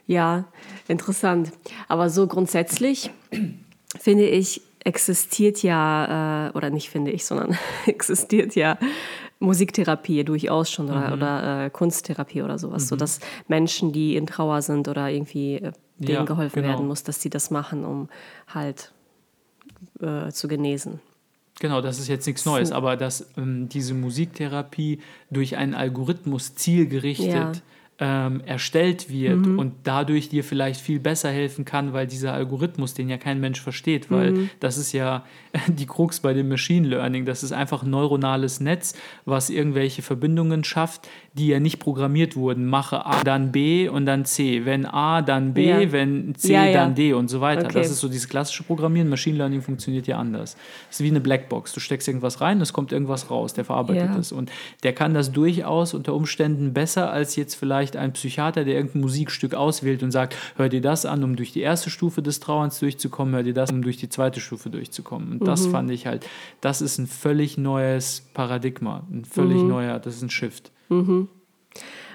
Ja, 0.06 0.46
interessant. 0.88 1.52
Aber 1.88 2.10
so 2.10 2.28
grundsätzlich 2.28 3.12
finde 4.00 4.26
ich, 4.26 4.62
existiert 4.84 5.64
ja, 5.64 6.50
äh, 6.50 6.52
oder 6.58 6.70
nicht 6.70 6.90
finde 6.90 7.12
ich, 7.12 7.26
sondern 7.26 7.58
existiert 7.86 8.56
ja 8.56 8.78
Musiktherapie 9.40 10.24
durchaus 10.24 10.72
schon 10.72 10.90
oder, 10.90 11.08
mhm. 11.08 11.14
oder 11.14 11.66
äh, 11.66 11.70
Kunsttherapie 11.70 12.42
oder 12.42 12.58
sowas, 12.60 12.84
mhm. 12.84 12.88
so 12.88 12.96
dass 12.96 13.20
Menschen, 13.48 13.92
die 13.92 14.16
in 14.16 14.28
Trauer 14.28 14.62
sind 14.62 14.88
oder 14.88 15.10
irgendwie 15.10 15.56
äh, 15.56 15.72
denen 15.98 16.16
ja, 16.16 16.24
geholfen 16.24 16.62
genau. 16.62 16.74
werden 16.74 16.88
muss, 16.88 17.04
dass 17.04 17.22
sie 17.22 17.30
das 17.30 17.52
machen, 17.52 17.86
um 17.86 18.10
halt 18.48 18.92
äh, 20.00 20.30
zu 20.32 20.48
genesen. 20.48 21.00
Genau, 21.60 21.82
das 21.82 22.00
ist 22.00 22.08
jetzt 22.08 22.26
nichts 22.26 22.46
Neues, 22.46 22.72
aber 22.72 22.98
dass 22.98 23.28
ähm, 23.38 23.70
diese 23.70 23.94
Musiktherapie 23.94 25.00
durch 25.30 25.58
einen 25.58 25.76
Algorithmus 25.76 26.56
zielgerichtet 26.56 27.28
ja 27.28 27.52
ähm, 28.02 28.42
erstellt 28.48 29.12
wird 29.12 29.46
mhm. 29.46 29.60
und 29.60 29.74
dadurch 29.84 30.28
dir 30.28 30.44
vielleicht 30.44 30.82
viel 30.82 31.00
besser 31.00 31.30
helfen 31.30 31.66
kann, 31.66 31.94
weil 31.94 32.08
dieser 32.08 32.34
Algorithmus, 32.34 32.96
den 32.96 33.10
ja 33.10 33.18
kein 33.18 33.40
Mensch 33.40 33.62
versteht, 33.62 34.10
weil 34.10 34.32
mhm. 34.32 34.50
das 34.60 34.80
ist 34.80 34.92
ja 34.92 35.24
die 35.68 35.86
Krux 35.86 36.20
bei 36.20 36.34
dem 36.34 36.50
Machine 36.50 36.88
Learning, 36.88 37.26
das 37.26 37.44
ist 37.44 37.52
einfach 37.52 37.84
ein 37.84 37.92
neuronales 37.92 38.60
Netz, 38.60 38.96
was 39.26 39.52
irgendwelche 39.52 40.02
Verbindungen 40.02 40.64
schafft, 40.64 41.08
die 41.34 41.48
ja 41.48 41.60
nicht 41.60 41.80
programmiert 41.80 42.36
wurden. 42.36 42.66
Mache 42.66 43.06
A, 43.06 43.24
dann 43.24 43.52
B 43.52 43.88
und 43.88 44.06
dann 44.06 44.26
C. 44.26 44.66
Wenn 44.66 44.86
A, 44.86 45.22
dann 45.22 45.54
B, 45.54 45.70
ja. 45.70 45.92
wenn 45.92 46.36
C, 46.36 46.54
ja, 46.54 46.66
ja. 46.66 46.74
dann 46.74 46.96
D 46.96 47.14
und 47.14 47.30
so 47.30 47.40
weiter. 47.40 47.66
Okay. 47.66 47.74
Das 47.74 47.92
ist 47.92 48.00
so 48.00 48.08
dieses 48.08 48.28
klassische 48.28 48.64
Programmieren. 48.64 49.10
Machine 49.10 49.38
Learning 49.38 49.62
funktioniert 49.62 50.08
ja 50.08 50.18
anders. 50.18 50.58
Das 50.90 51.00
ist 51.00 51.06
wie 51.06 51.10
eine 51.10 51.22
Blackbox. 51.22 51.72
Du 51.72 51.80
steckst 51.80 52.08
irgendwas 52.08 52.42
rein, 52.42 52.60
es 52.60 52.74
kommt 52.74 52.92
irgendwas 52.92 53.30
raus, 53.30 53.54
der 53.54 53.64
verarbeitet 53.64 54.10
es. 54.20 54.32
Und 54.32 54.52
der 54.84 54.94
kann 54.94 55.14
das 55.14 55.32
durchaus 55.32 55.94
unter 55.94 56.16
Umständen 56.16 56.74
besser 56.74 57.12
als 57.12 57.36
jetzt 57.36 57.56
vielleicht 57.56 57.91
vielleicht 57.92 57.98
ein 57.98 58.14
Psychiater, 58.14 58.64
der 58.64 58.76
irgendein 58.76 59.02
Musikstück 59.02 59.54
auswählt 59.54 60.04
und 60.04 60.12
sagt, 60.12 60.36
hör 60.56 60.70
dir 60.70 60.82
das 60.82 61.06
an, 61.06 61.24
um 61.24 61.36
durch 61.36 61.52
die 61.52 61.62
erste 61.62 61.90
Stufe 61.90 62.22
des 62.22 62.40
Trauerns 62.40 62.80
durchzukommen, 62.80 63.34
hör 63.34 63.44
dir 63.44 63.54
das, 63.54 63.72
um 63.72 63.82
durch 63.82 63.98
die 63.98 64.10
zweite 64.10 64.40
Stufe 64.40 64.70
durchzukommen. 64.70 65.34
Und 65.34 65.42
mhm. 65.42 65.46
das 65.46 65.68
fand 65.68 65.92
ich 65.92 66.08
halt, 66.08 66.26
das 66.62 66.82
ist 66.82 66.98
ein 66.98 67.08
völlig 67.08 67.58
neues 67.58 68.24
Paradigma, 68.34 69.04
ein 69.12 69.26
völlig 69.26 69.58
mhm. 69.58 69.68
neuer, 69.68 70.00
das 70.00 70.16
ist 70.16 70.24
ein 70.24 70.30
Shift. 70.30 70.72
Mhm. 70.90 71.28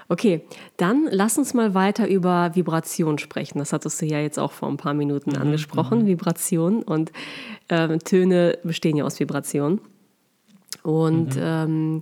Okay, 0.09 0.41
dann 0.77 1.09
lass 1.11 1.37
uns 1.37 1.53
mal 1.53 1.73
weiter 1.73 2.07
über 2.07 2.55
Vibration 2.55 3.17
sprechen. 3.17 3.59
Das 3.59 3.73
hattest 3.73 4.01
du 4.01 4.05
ja 4.05 4.19
jetzt 4.19 4.39
auch 4.39 4.53
vor 4.53 4.69
ein 4.69 4.77
paar 4.77 4.93
Minuten 4.93 5.31
mhm, 5.31 5.41
angesprochen, 5.41 6.03
mhm. 6.03 6.07
Vibration 6.07 6.81
und 6.81 7.11
äh, 7.67 7.97
Töne 7.97 8.57
bestehen 8.63 8.95
ja 8.95 9.03
aus 9.03 9.19
Vibration. 9.19 9.81
Und 10.83 11.35
mhm. 11.35 11.41
ähm, 11.41 12.01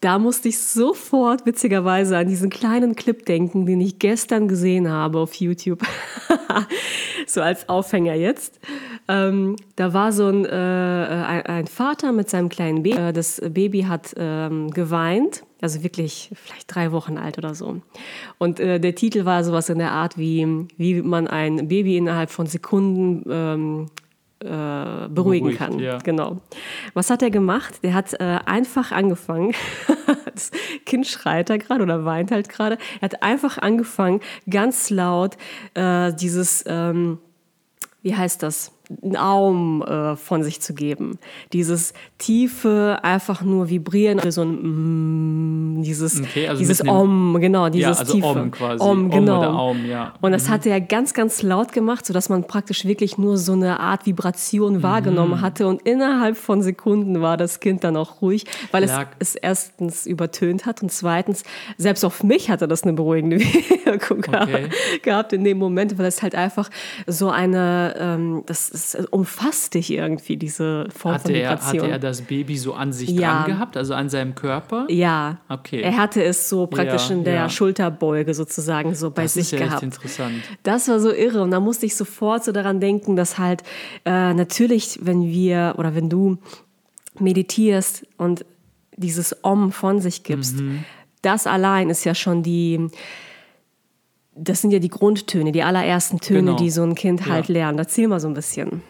da 0.00 0.18
musste 0.18 0.48
ich 0.48 0.58
sofort 0.58 1.44
witzigerweise 1.44 2.16
an 2.16 2.26
diesen 2.26 2.48
kleinen 2.48 2.96
Clip 2.96 3.24
denken, 3.26 3.66
den 3.66 3.82
ich 3.82 3.98
gestern 3.98 4.48
gesehen 4.48 4.90
habe 4.90 5.18
auf 5.18 5.34
YouTube. 5.34 5.82
so 7.26 7.42
als 7.42 7.68
Aufhänger 7.68 8.14
jetzt. 8.14 8.60
Ähm, 9.08 9.56
da 9.76 9.92
war 9.92 10.12
so 10.12 10.26
ein, 10.28 10.46
äh, 10.46 10.48
ein, 10.48 11.46
ein, 11.46 11.66
Vater 11.66 12.12
mit 12.12 12.30
seinem 12.30 12.48
kleinen 12.48 12.82
Baby. 12.82 12.98
Äh, 12.98 13.12
das 13.12 13.42
Baby 13.50 13.82
hat 13.82 14.14
ähm, 14.16 14.70
geweint, 14.70 15.44
also 15.60 15.82
wirklich 15.82 16.30
vielleicht 16.34 16.74
drei 16.74 16.92
Wochen 16.92 17.18
alt 17.18 17.36
oder 17.36 17.54
so. 17.54 17.82
Und 18.38 18.58
äh, 18.58 18.80
der 18.80 18.94
Titel 18.94 19.26
war 19.26 19.44
sowas 19.44 19.68
in 19.68 19.78
der 19.78 19.92
Art 19.92 20.16
wie, 20.16 20.66
wie 20.78 21.02
man 21.02 21.26
ein 21.26 21.68
Baby 21.68 21.98
innerhalb 21.98 22.30
von 22.30 22.46
Sekunden 22.46 23.24
ähm, 23.28 23.86
äh, 24.40 25.08
beruhigen 25.08 25.14
Beruhigt, 25.14 25.58
kann. 25.58 25.78
Ja. 25.78 25.98
Genau. 25.98 26.38
Was 26.94 27.10
hat 27.10 27.22
er 27.22 27.30
gemacht? 27.30 27.82
Der 27.82 27.94
hat 27.94 28.14
äh, 28.14 28.38
einfach 28.46 28.90
angefangen, 28.92 29.54
das 30.34 30.50
Kind 30.86 31.06
schreit 31.06 31.50
da 31.50 31.56
gerade 31.56 31.82
oder 31.82 32.04
weint 32.04 32.30
halt 32.30 32.48
gerade, 32.48 32.78
er 33.00 33.02
hat 33.02 33.22
einfach 33.22 33.58
angefangen, 33.58 34.20
ganz 34.48 34.90
laut 34.90 35.36
äh, 35.74 36.12
dieses, 36.14 36.64
ähm, 36.66 37.18
wie 38.02 38.16
heißt 38.16 38.42
das? 38.42 38.72
Einen 39.02 39.16
Aum 39.16 39.82
äh, 39.82 40.16
von 40.16 40.42
sich 40.42 40.60
zu 40.60 40.74
geben. 40.74 41.18
Dieses 41.52 41.92
tiefe, 42.18 42.98
einfach 43.02 43.42
nur 43.42 43.68
vibrieren, 43.68 44.20
so 44.30 44.42
ein 44.42 45.78
mm, 45.78 45.82
dieses, 45.82 46.20
okay, 46.20 46.48
also 46.48 46.58
dieses 46.58 46.86
Om, 46.86 47.38
genau, 47.40 47.68
dieses 47.68 47.98
ja, 47.98 48.00
also 48.00 48.12
tiefe. 48.12 48.26
Om 48.26 48.50
quasi. 48.50 48.84
Om, 48.84 49.10
genau. 49.10 49.48
Om 49.48 49.56
Aum, 49.56 49.86
ja. 49.86 50.14
Und 50.20 50.32
das 50.32 50.48
mhm. 50.48 50.52
hat 50.52 50.66
er 50.66 50.80
ganz, 50.80 51.14
ganz 51.14 51.42
laut 51.42 51.72
gemacht, 51.72 52.06
sodass 52.06 52.28
man 52.28 52.44
praktisch 52.44 52.84
wirklich 52.84 53.18
nur 53.18 53.38
so 53.38 53.52
eine 53.52 53.80
Art 53.80 54.06
Vibration 54.06 54.74
mhm. 54.74 54.82
wahrgenommen 54.82 55.40
hatte. 55.40 55.66
Und 55.66 55.82
innerhalb 55.82 56.36
von 56.36 56.62
Sekunden 56.62 57.20
war 57.20 57.36
das 57.36 57.60
Kind 57.60 57.84
dann 57.84 57.96
auch 57.96 58.20
ruhig, 58.22 58.44
weil 58.72 58.84
es, 58.84 58.92
es 59.18 59.34
erstens 59.34 60.06
übertönt 60.06 60.66
hat 60.66 60.82
und 60.82 60.90
zweitens, 60.90 61.44
selbst 61.76 62.04
auf 62.04 62.22
mich 62.22 62.50
hatte 62.50 62.68
das 62.68 62.82
eine 62.82 62.92
beruhigende 62.92 63.40
Wirkung 63.84 64.18
okay. 64.18 64.68
gehabt 65.02 65.32
in 65.32 65.44
dem 65.44 65.58
Moment, 65.58 65.98
weil 65.98 66.06
es 66.06 66.22
halt 66.22 66.34
einfach 66.34 66.70
so 67.06 67.30
eine, 67.30 67.94
ähm, 67.98 68.42
das 68.46 68.68
es 68.80 69.06
umfasst 69.10 69.74
dich 69.74 69.92
irgendwie, 69.92 70.36
diese 70.36 70.88
Form 70.90 71.14
hatte 71.14 71.24
von 71.24 71.32
Migration. 71.32 71.74
Er, 71.74 71.82
hatte 71.82 71.92
er 71.92 71.98
das 71.98 72.22
Baby 72.22 72.56
so 72.56 72.74
an 72.74 72.92
sich 72.92 73.10
ja. 73.10 73.42
dran 73.42 73.52
gehabt, 73.52 73.76
also 73.76 73.94
an 73.94 74.08
seinem 74.08 74.34
Körper? 74.34 74.86
Ja. 74.88 75.38
Okay. 75.48 75.82
Er 75.82 75.96
hatte 75.96 76.22
es 76.22 76.48
so 76.48 76.66
praktisch 76.66 77.10
ja, 77.10 77.16
in 77.16 77.24
der 77.24 77.34
ja. 77.34 77.48
Schulterbeuge 77.48 78.34
sozusagen 78.34 78.94
so 78.94 79.10
bei 79.10 79.22
das 79.22 79.34
sich 79.34 79.52
ist 79.52 79.52
ja 79.52 79.58
gehabt. 79.58 79.82
Echt 79.82 79.94
interessant. 79.94 80.42
Das 80.62 80.88
war 80.88 81.00
so 81.00 81.12
irre 81.12 81.42
und 81.42 81.50
da 81.50 81.60
musste 81.60 81.86
ich 81.86 81.94
sofort 81.94 82.44
so 82.44 82.52
daran 82.52 82.80
denken, 82.80 83.16
dass 83.16 83.38
halt 83.38 83.62
äh, 84.04 84.34
natürlich, 84.34 84.98
wenn 85.02 85.22
wir 85.22 85.74
oder 85.78 85.94
wenn 85.94 86.08
du 86.08 86.38
meditierst 87.18 88.06
und 88.16 88.44
dieses 88.96 89.44
Om 89.44 89.72
von 89.72 90.00
sich 90.00 90.22
gibst, 90.22 90.56
mhm. 90.56 90.84
das 91.22 91.46
allein 91.46 91.90
ist 91.90 92.04
ja 92.04 92.14
schon 92.14 92.42
die 92.42 92.88
das 94.34 94.62
sind 94.62 94.70
ja 94.70 94.78
die 94.78 94.88
Grundtöne, 94.88 95.52
die 95.52 95.62
allerersten 95.62 96.20
Töne, 96.20 96.40
genau. 96.40 96.56
die 96.56 96.70
so 96.70 96.82
ein 96.82 96.94
Kind 96.94 97.26
halt 97.26 97.48
ja. 97.48 97.54
lernt. 97.54 97.78
Erzähl 97.78 98.08
mal 98.08 98.20
so 98.20 98.28
ein 98.28 98.34
bisschen. 98.34 98.82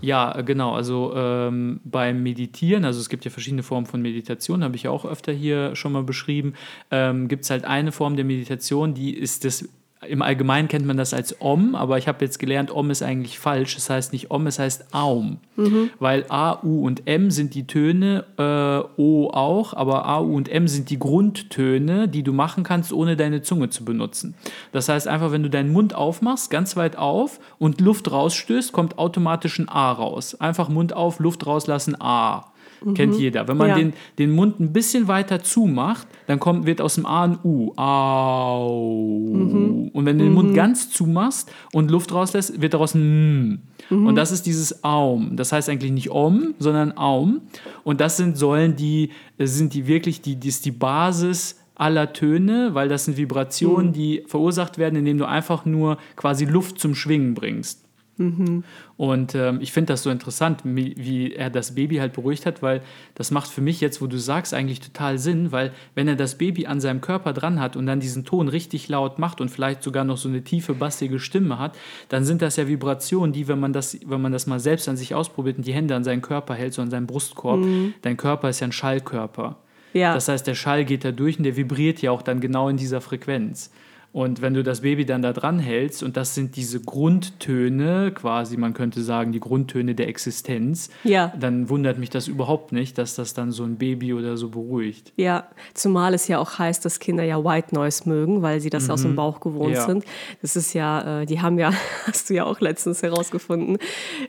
Ja, 0.00 0.40
genau. 0.42 0.72
Also 0.72 1.12
ähm, 1.14 1.80
beim 1.84 2.22
Meditieren, 2.22 2.84
also 2.84 3.00
es 3.00 3.08
gibt 3.08 3.24
ja 3.24 3.30
verschiedene 3.30 3.62
Formen 3.62 3.86
von 3.86 4.02
Meditation, 4.02 4.64
habe 4.64 4.74
ich 4.74 4.84
ja 4.84 4.90
auch 4.90 5.04
öfter 5.04 5.32
hier 5.32 5.76
schon 5.76 5.92
mal 5.92 6.02
beschrieben, 6.02 6.54
ähm, 6.90 7.28
gibt 7.28 7.44
es 7.44 7.50
halt 7.50 7.64
eine 7.64 7.92
Form 7.92 8.16
der 8.16 8.24
Meditation, 8.24 8.94
die 8.94 9.16
ist 9.16 9.44
das 9.44 9.68
im 10.08 10.22
Allgemeinen 10.22 10.68
kennt 10.68 10.84
man 10.84 10.96
das 10.96 11.14
als 11.14 11.40
Om, 11.40 11.74
aber 11.74 11.96
ich 11.96 12.08
habe 12.08 12.24
jetzt 12.24 12.38
gelernt, 12.38 12.70
Om 12.70 12.90
ist 12.90 13.02
eigentlich 13.02 13.38
falsch. 13.38 13.76
Es 13.76 13.88
heißt 13.88 14.12
nicht 14.12 14.30
Om, 14.30 14.46
es 14.46 14.58
heißt 14.58 14.92
Aum. 14.92 15.38
Mhm. 15.56 15.90
Weil 16.00 16.24
A, 16.28 16.58
U 16.62 16.84
und 16.84 17.06
M 17.06 17.30
sind 17.30 17.54
die 17.54 17.66
Töne, 17.66 18.24
äh, 18.36 19.00
O 19.00 19.30
auch, 19.30 19.74
aber 19.74 20.06
A, 20.06 20.20
U 20.20 20.34
und 20.34 20.48
M 20.48 20.66
sind 20.66 20.90
die 20.90 20.98
Grundtöne, 20.98 22.08
die 22.08 22.22
du 22.22 22.32
machen 22.32 22.64
kannst, 22.64 22.92
ohne 22.92 23.16
deine 23.16 23.42
Zunge 23.42 23.70
zu 23.70 23.84
benutzen. 23.84 24.34
Das 24.72 24.88
heißt 24.88 25.06
einfach, 25.06 25.30
wenn 25.30 25.44
du 25.44 25.50
deinen 25.50 25.72
Mund 25.72 25.94
aufmachst, 25.94 26.50
ganz 26.50 26.76
weit 26.76 26.96
auf 26.96 27.38
und 27.58 27.80
Luft 27.80 28.10
rausstößt, 28.10 28.72
kommt 28.72 28.98
automatisch 28.98 29.58
ein 29.58 29.68
A 29.68 29.92
raus. 29.92 30.34
Einfach 30.40 30.68
Mund 30.68 30.94
auf, 30.94 31.20
Luft 31.20 31.46
rauslassen, 31.46 31.96
A. 32.00 32.51
Mhm. 32.84 32.94
Kennt 32.94 33.14
jeder. 33.18 33.48
Wenn 33.48 33.56
man 33.56 33.68
ja. 33.68 33.76
den, 33.76 33.92
den 34.18 34.30
Mund 34.32 34.60
ein 34.60 34.72
bisschen 34.72 35.08
weiter 35.08 35.42
zumacht, 35.42 36.06
dann 36.26 36.38
kommt, 36.38 36.66
wird 36.66 36.80
aus 36.80 36.96
dem 36.96 37.06
A 37.06 37.24
ein 37.24 37.38
U. 37.44 37.72
Au. 37.76 39.30
Mhm. 39.32 39.90
Und 39.92 40.06
wenn 40.06 40.18
du 40.18 40.24
den 40.24 40.34
Mund 40.34 40.50
mhm. 40.50 40.54
ganz 40.54 40.90
zumachst 40.90 41.50
und 41.72 41.90
Luft 41.90 42.12
rauslässt, 42.12 42.60
wird 42.60 42.74
daraus 42.74 42.94
ein 42.94 43.02
M. 43.02 43.62
Mhm. 43.90 44.06
Und 44.06 44.14
das 44.16 44.32
ist 44.32 44.46
dieses 44.46 44.84
Aum. 44.84 45.36
Das 45.36 45.52
heißt 45.52 45.68
eigentlich 45.68 45.92
nicht 45.92 46.10
Om, 46.10 46.54
sondern 46.58 46.96
Aum. 46.96 47.42
Und 47.84 48.00
das 48.00 48.16
sind 48.16 48.36
Säulen, 48.36 48.76
die 48.76 49.10
sind 49.38 49.74
die 49.74 49.86
wirklich, 49.86 50.20
die, 50.20 50.36
die 50.36 50.48
ist 50.48 50.64
die 50.64 50.72
Basis 50.72 51.58
aller 51.74 52.12
Töne, 52.12 52.70
weil 52.74 52.88
das 52.88 53.06
sind 53.06 53.16
Vibrationen, 53.16 53.88
mhm. 53.88 53.92
die 53.92 54.22
verursacht 54.26 54.78
werden, 54.78 54.96
indem 54.96 55.18
du 55.18 55.26
einfach 55.26 55.64
nur 55.64 55.98
quasi 56.16 56.44
Luft 56.44 56.78
zum 56.78 56.94
Schwingen 56.94 57.34
bringst. 57.34 57.84
Mhm. 58.18 58.64
Und 58.96 59.34
ähm, 59.34 59.58
ich 59.60 59.72
finde 59.72 59.92
das 59.92 60.02
so 60.02 60.10
interessant, 60.10 60.60
wie, 60.64 61.32
er 61.32 61.50
das 61.50 61.74
Baby 61.74 61.96
halt 61.96 62.12
beruhigt 62.12 62.46
hat, 62.46 62.62
weil 62.62 62.82
das 63.14 63.30
macht 63.30 63.48
für 63.50 63.60
mich 63.60 63.80
jetzt, 63.80 64.02
wo 64.02 64.06
du 64.06 64.18
sagst, 64.18 64.54
eigentlich 64.54 64.80
total 64.80 65.18
Sinn, 65.18 65.50
weil 65.50 65.72
wenn 65.94 66.08
er 66.08 66.16
das 66.16 66.36
Baby 66.36 66.66
an 66.66 66.80
seinem 66.80 67.00
Körper 67.00 67.32
dran 67.32 67.58
hat 67.60 67.76
und 67.76 67.86
dann 67.86 68.00
diesen 68.00 68.24
Ton 68.24 68.48
richtig 68.48 68.88
laut 68.88 69.18
macht 69.18 69.40
und 69.40 69.50
vielleicht 69.50 69.82
sogar 69.82 70.04
noch 70.04 70.18
so 70.18 70.28
eine 70.28 70.44
tiefe, 70.44 70.74
bassige 70.74 71.18
Stimme 71.18 71.58
hat, 71.58 71.76
dann 72.08 72.24
sind 72.24 72.42
das 72.42 72.56
ja 72.56 72.68
Vibrationen, 72.68 73.32
die, 73.32 73.48
wenn 73.48 73.60
man 73.60 73.72
das, 73.72 73.98
wenn 74.04 74.20
man 74.20 74.32
das 74.32 74.46
mal 74.46 74.60
selbst 74.60 74.88
an 74.88 74.96
sich 74.96 75.14
ausprobiert 75.14 75.58
und 75.58 75.66
die 75.66 75.74
Hände 75.74 75.94
an 75.94 76.04
seinen 76.04 76.22
Körper 76.22 76.54
hält, 76.54 76.74
so 76.74 76.82
an 76.82 76.90
seinen 76.90 77.06
Brustkorb, 77.06 77.60
mhm. 77.60 77.94
dein 78.02 78.16
Körper 78.16 78.50
ist 78.50 78.60
ja 78.60 78.68
ein 78.68 78.72
Schallkörper. 78.72 79.56
Ja. 79.94 80.14
Das 80.14 80.28
heißt, 80.28 80.46
der 80.46 80.54
Schall 80.54 80.84
geht 80.84 81.04
da 81.04 81.12
durch 81.12 81.38
und 81.38 81.44
der 81.44 81.56
vibriert 81.56 82.00
ja 82.00 82.10
auch 82.10 82.22
dann 82.22 82.40
genau 82.40 82.68
in 82.68 82.76
dieser 82.76 83.00
Frequenz. 83.00 83.70
Und 84.12 84.42
wenn 84.42 84.52
du 84.52 84.62
das 84.62 84.82
Baby 84.82 85.06
dann 85.06 85.22
da 85.22 85.32
dran 85.32 85.58
hältst, 85.58 86.02
und 86.02 86.18
das 86.18 86.34
sind 86.34 86.56
diese 86.56 86.80
Grundtöne, 86.80 88.12
quasi, 88.12 88.58
man 88.58 88.74
könnte 88.74 89.02
sagen, 89.02 89.32
die 89.32 89.40
Grundtöne 89.40 89.94
der 89.94 90.08
Existenz, 90.08 90.90
ja. 91.02 91.32
dann 91.38 91.70
wundert 91.70 91.98
mich 91.98 92.10
das 92.10 92.28
überhaupt 92.28 92.72
nicht, 92.72 92.98
dass 92.98 93.14
das 93.14 93.32
dann 93.32 93.52
so 93.52 93.64
ein 93.64 93.76
Baby 93.76 94.12
oder 94.12 94.36
so 94.36 94.50
beruhigt. 94.50 95.12
Ja, 95.16 95.44
zumal 95.72 96.12
es 96.12 96.28
ja 96.28 96.38
auch 96.38 96.58
heißt, 96.58 96.84
dass 96.84 97.00
Kinder 97.00 97.24
ja 97.24 97.42
White 97.42 97.74
Noise 97.74 98.06
mögen, 98.06 98.42
weil 98.42 98.60
sie 98.60 98.68
das 98.68 98.84
mhm. 98.84 98.90
aus 98.90 99.02
dem 99.02 99.12
mhm. 99.12 99.16
Bauch 99.16 99.40
gewohnt 99.40 99.74
ja. 99.74 99.86
sind. 99.86 100.04
Das 100.42 100.56
ist 100.56 100.74
ja, 100.74 101.22
äh, 101.22 101.26
die 101.26 101.40
haben 101.40 101.58
ja, 101.58 101.72
hast 102.06 102.28
du 102.28 102.34
ja 102.34 102.44
auch 102.44 102.60
letztens 102.60 103.02
herausgefunden, 103.02 103.78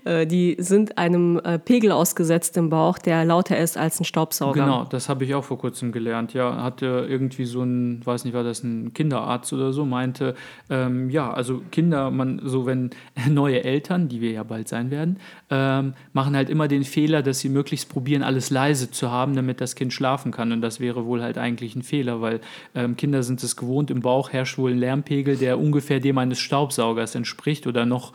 äh, 0.05 0.25
die 0.25 0.55
sind 0.59 0.97
einem 0.97 1.41
äh, 1.43 1.59
Pegel 1.59 1.91
ausgesetzt 1.91 2.55
im 2.55 2.69
Bauch, 2.69 2.99
der 2.99 3.25
lauter 3.25 3.57
ist 3.57 3.77
als 3.77 3.99
ein 3.99 4.05
Staubsauger. 4.05 4.61
Genau, 4.61 4.85
das 4.85 5.09
habe 5.09 5.25
ich 5.25 5.35
auch 5.35 5.43
vor 5.43 5.57
kurzem 5.57 5.91
gelernt. 5.91 6.33
Ja, 6.33 6.63
hatte 6.63 7.05
irgendwie 7.09 7.43
so 7.43 7.63
ein, 7.63 8.01
weiß 8.05 8.23
nicht, 8.23 8.33
war 8.33 8.43
das 8.43 8.63
ein 8.63 8.93
Kinderarzt 8.93 9.51
oder 9.51 9.72
so? 9.73 9.85
meinte, 9.85 10.35
ähm, 10.69 11.09
ja, 11.09 11.31
also 11.31 11.61
Kinder, 11.71 12.11
man, 12.11 12.41
so 12.43 12.65
wenn 12.65 12.91
neue 13.29 13.63
Eltern, 13.63 14.07
die 14.07 14.21
wir 14.21 14.31
ja 14.31 14.43
bald 14.43 14.67
sein 14.67 14.91
werden, 14.91 15.17
ähm, 15.49 15.93
machen 16.13 16.35
halt 16.35 16.49
immer 16.49 16.67
den 16.67 16.83
Fehler, 16.83 17.21
dass 17.21 17.39
sie 17.39 17.49
möglichst 17.49 17.89
probieren, 17.89 18.23
alles 18.23 18.49
leise 18.49 18.89
zu 18.89 19.11
haben, 19.11 19.35
damit 19.35 19.61
das 19.61 19.75
Kind 19.75 19.93
schlafen 19.93 20.31
kann. 20.31 20.51
Und 20.51 20.61
das 20.61 20.79
wäre 20.79 21.05
wohl 21.05 21.21
halt 21.21 21.37
eigentlich 21.37 21.75
ein 21.75 21.83
Fehler, 21.83 22.21
weil 22.21 22.39
ähm, 22.75 22.95
Kinder 22.95 23.23
sind 23.23 23.43
es 23.43 23.55
gewohnt, 23.55 23.91
im 23.91 24.01
Bauch 24.01 24.31
herrscht 24.31 24.57
wohl 24.57 24.71
ein 24.71 24.77
Lärmpegel, 24.77 25.37
der 25.37 25.59
ungefähr 25.59 25.99
dem 25.99 26.17
eines 26.17 26.39
Staubsaugers 26.39 27.15
entspricht 27.15 27.67
oder 27.67 27.85
noch. 27.85 28.13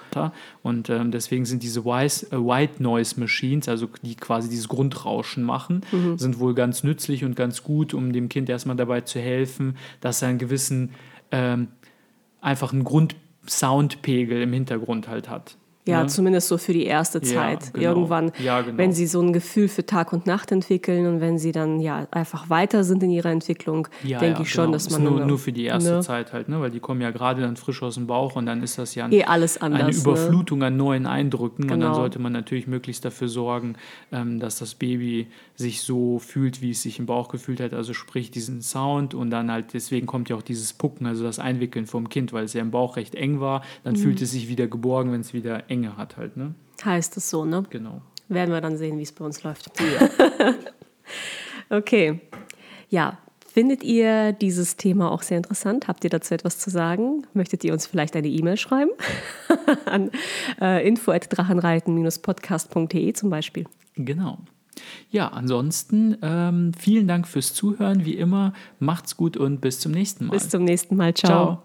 Und 0.63 0.91
ähm, 0.91 1.11
deswegen 1.11 1.45
sind 1.45 1.63
diese 1.63 1.85
Wise, 1.85 2.27
äh, 2.33 2.37
White 2.37 2.83
Noise 2.83 3.19
Machines, 3.21 3.69
also 3.69 3.89
die 4.03 4.15
quasi 4.15 4.49
dieses 4.49 4.69
Grundrauschen 4.69 5.45
machen, 5.45 5.83
mhm. 5.93 6.19
sind 6.19 6.39
wohl 6.39 6.55
ganz 6.55 6.83
nützlich 6.83 7.25
und 7.25 7.37
ganz 7.37 7.63
gut, 7.63 7.95
um 7.95 8.13
dem 8.13 8.29
Kind 8.29 8.49
erstmal 8.49 8.77
dabei 8.77 9.03
zu 9.03 9.19
helfen, 9.21 9.77
dass 10.01 10.23
er 10.23 10.29
einen 10.29 10.39
gewissen, 10.39 10.91
ähm, 11.31 11.69
einfach 12.41 12.73
einen 12.73 12.85
Grundsoundpegel 12.85 14.43
im 14.43 14.53
Hintergrund 14.53 15.09
halt 15.09 15.29
hat. 15.29 15.57
Ja, 15.89 16.03
ne? 16.03 16.09
zumindest 16.09 16.49
so 16.49 16.59
für 16.59 16.73
die 16.73 16.85
erste 16.85 17.21
Zeit. 17.21 17.65
Ja, 17.65 17.71
genau. 17.73 17.89
Irgendwann, 17.89 18.33
ja, 18.43 18.61
genau. 18.61 18.79
wenn 18.79 18.93
sie 18.93 19.07
so 19.07 19.21
ein 19.21 19.33
Gefühl 19.33 19.69
für 19.69 19.87
Tag 19.87 20.13
und 20.13 20.27
Nacht 20.27 20.53
entwickeln 20.53 21.07
und 21.07 21.21
wenn 21.21 21.39
sie 21.39 21.53
dann 21.53 21.81
ja 21.81 22.07
einfach 22.11 22.51
weiter 22.51 22.85
sind 22.85 23.03
in 23.03 23.11
ihrer 23.11 23.31
Entwicklung, 23.31 23.89
ja, 24.05 24.19
denke 24.19 24.43
ich 24.43 24.51
schon, 24.51 24.67
genau. 24.67 24.73
dass 24.75 24.91
man. 24.91 25.05
Nur, 25.05 25.25
nur 25.25 25.39
für 25.39 25.53
die 25.53 25.65
erste 25.65 25.91
ne? 25.91 26.01
Zeit 26.01 26.33
halt, 26.33 26.49
ne? 26.49 26.61
weil 26.61 26.71
die 26.71 26.81
kommen 26.81 27.01
ja 27.01 27.11
gerade 27.11 27.43
dann 27.43 27.57
frisch 27.57 27.83
aus 27.83 27.95
dem 27.95 28.07
Bauch 28.07 28.37
und 28.37 28.47
dann 28.47 28.63
ist 28.63 28.79
das 28.79 28.95
ja 28.95 29.07
ein, 29.07 29.13
eh 29.13 29.25
anders, 29.25 29.59
eine 29.63 29.85
ne? 29.85 29.91
Überflutung 29.91 30.63
an 30.63 30.77
neuen 30.77 31.07
Eindrücken 31.07 31.65
und 31.65 31.71
dann 31.71 31.81
genau. 31.81 31.95
sollte 31.95 32.19
man 32.19 32.33
natürlich 32.33 32.67
möglichst 32.67 33.05
dafür 33.05 33.29
sorgen, 33.29 33.77
ähm, 34.13 34.41
dass 34.41 34.59
das 34.59 34.75
Baby 34.75 35.29
sich 35.55 35.83
so 35.83 36.19
fühlt, 36.19 36.63
wie 36.63 36.71
es 36.71 36.83
sich 36.83 36.99
im 36.99 37.07
Bauch 37.07 37.29
gefühlt 37.29 37.61
hat, 37.61 37.75
also 37.75 37.95
sprich 37.95 38.31
diesen 38.31 38.63
Sound 38.63 39.15
und 39.15 39.31
dann 39.31 39.51
halt, 39.51 39.73
deswegen 39.75 40.07
kommt 40.07 40.29
ja 40.29 40.37
auch 40.37 40.43
dieses 40.43 40.73
Pucken, 40.73 41.07
also 41.07 41.25
das 41.25 41.39
Einwickeln 41.39 41.87
vom 41.87 42.09
Kind, 42.09 42.33
weil 42.33 42.45
es 42.45 42.53
ja 42.53 42.61
im 42.61 42.71
Bauch 42.71 42.97
recht 42.97 43.15
eng 43.15 43.41
war, 43.41 43.63
dann 43.85 43.95
mhm. 43.95 43.99
fühlt 43.99 44.23
es 44.23 44.33
sich 44.33 44.49
wieder 44.49 44.67
geborgen, 44.67 45.13
wenn 45.13 45.21
es 45.21 45.33
wieder 45.33 45.71
eng 45.71 45.78
Enge 45.79 45.97
hat 45.97 46.17
halt, 46.17 46.37
ne? 46.37 46.55
Heißt 46.85 47.17
es 47.17 47.31
so, 47.31 47.45
ne? 47.45 47.65
Genau. 47.71 48.03
Werden 48.29 48.53
wir 48.53 48.61
dann 48.61 48.77
sehen, 48.77 48.99
wie 48.99 49.03
es 49.03 49.13
bei 49.13 49.25
uns 49.25 49.43
läuft. 49.43 49.71
Ja. 49.81 50.55
okay. 51.77 52.21
Ja, 52.91 53.19
Findet 53.51 53.83
ihr 53.83 54.33
dieses 54.33 54.77
Thema 54.77 55.11
auch 55.11 55.23
sehr 55.23 55.39
interessant? 55.39 55.89
Habt 55.89 56.05
ihr 56.05 56.11
dazu 56.11 56.33
etwas 56.33 56.61
zu 56.61 56.71
sagen? 56.71 57.27
Möchtet 57.33 57.65
ihr 57.65 57.73
uns 57.73 57.87
vielleicht 57.87 58.15
eine 58.15 58.29
E-Mail 58.29 58.57
schreiben? 58.57 58.93
An 59.87 60.13
äh, 60.61 60.87
info.drachenreiten-podcast.de 60.87 63.15
zum 63.15 63.31
Beispiel. 63.31 63.65
Genau. 63.97 64.39
Ja, 65.11 65.27
ansonsten 65.29 66.19
ähm, 66.23 66.71
vielen 66.79 67.09
Dank 67.09 67.27
fürs 67.27 67.53
Zuhören. 67.53 68.05
Wie 68.05 68.15
immer, 68.15 68.53
macht's 68.79 69.17
gut 69.17 69.37
und 69.37 69.61
bis 69.61 69.81
zum 69.81 69.91
nächsten 69.91 70.27
Mal. 70.27 70.35
Bis 70.35 70.51
zum 70.51 70.63
nächsten 70.63 70.95
Mal. 70.95 71.15
Ciao. 71.15 71.31
Ciao. 71.31 71.63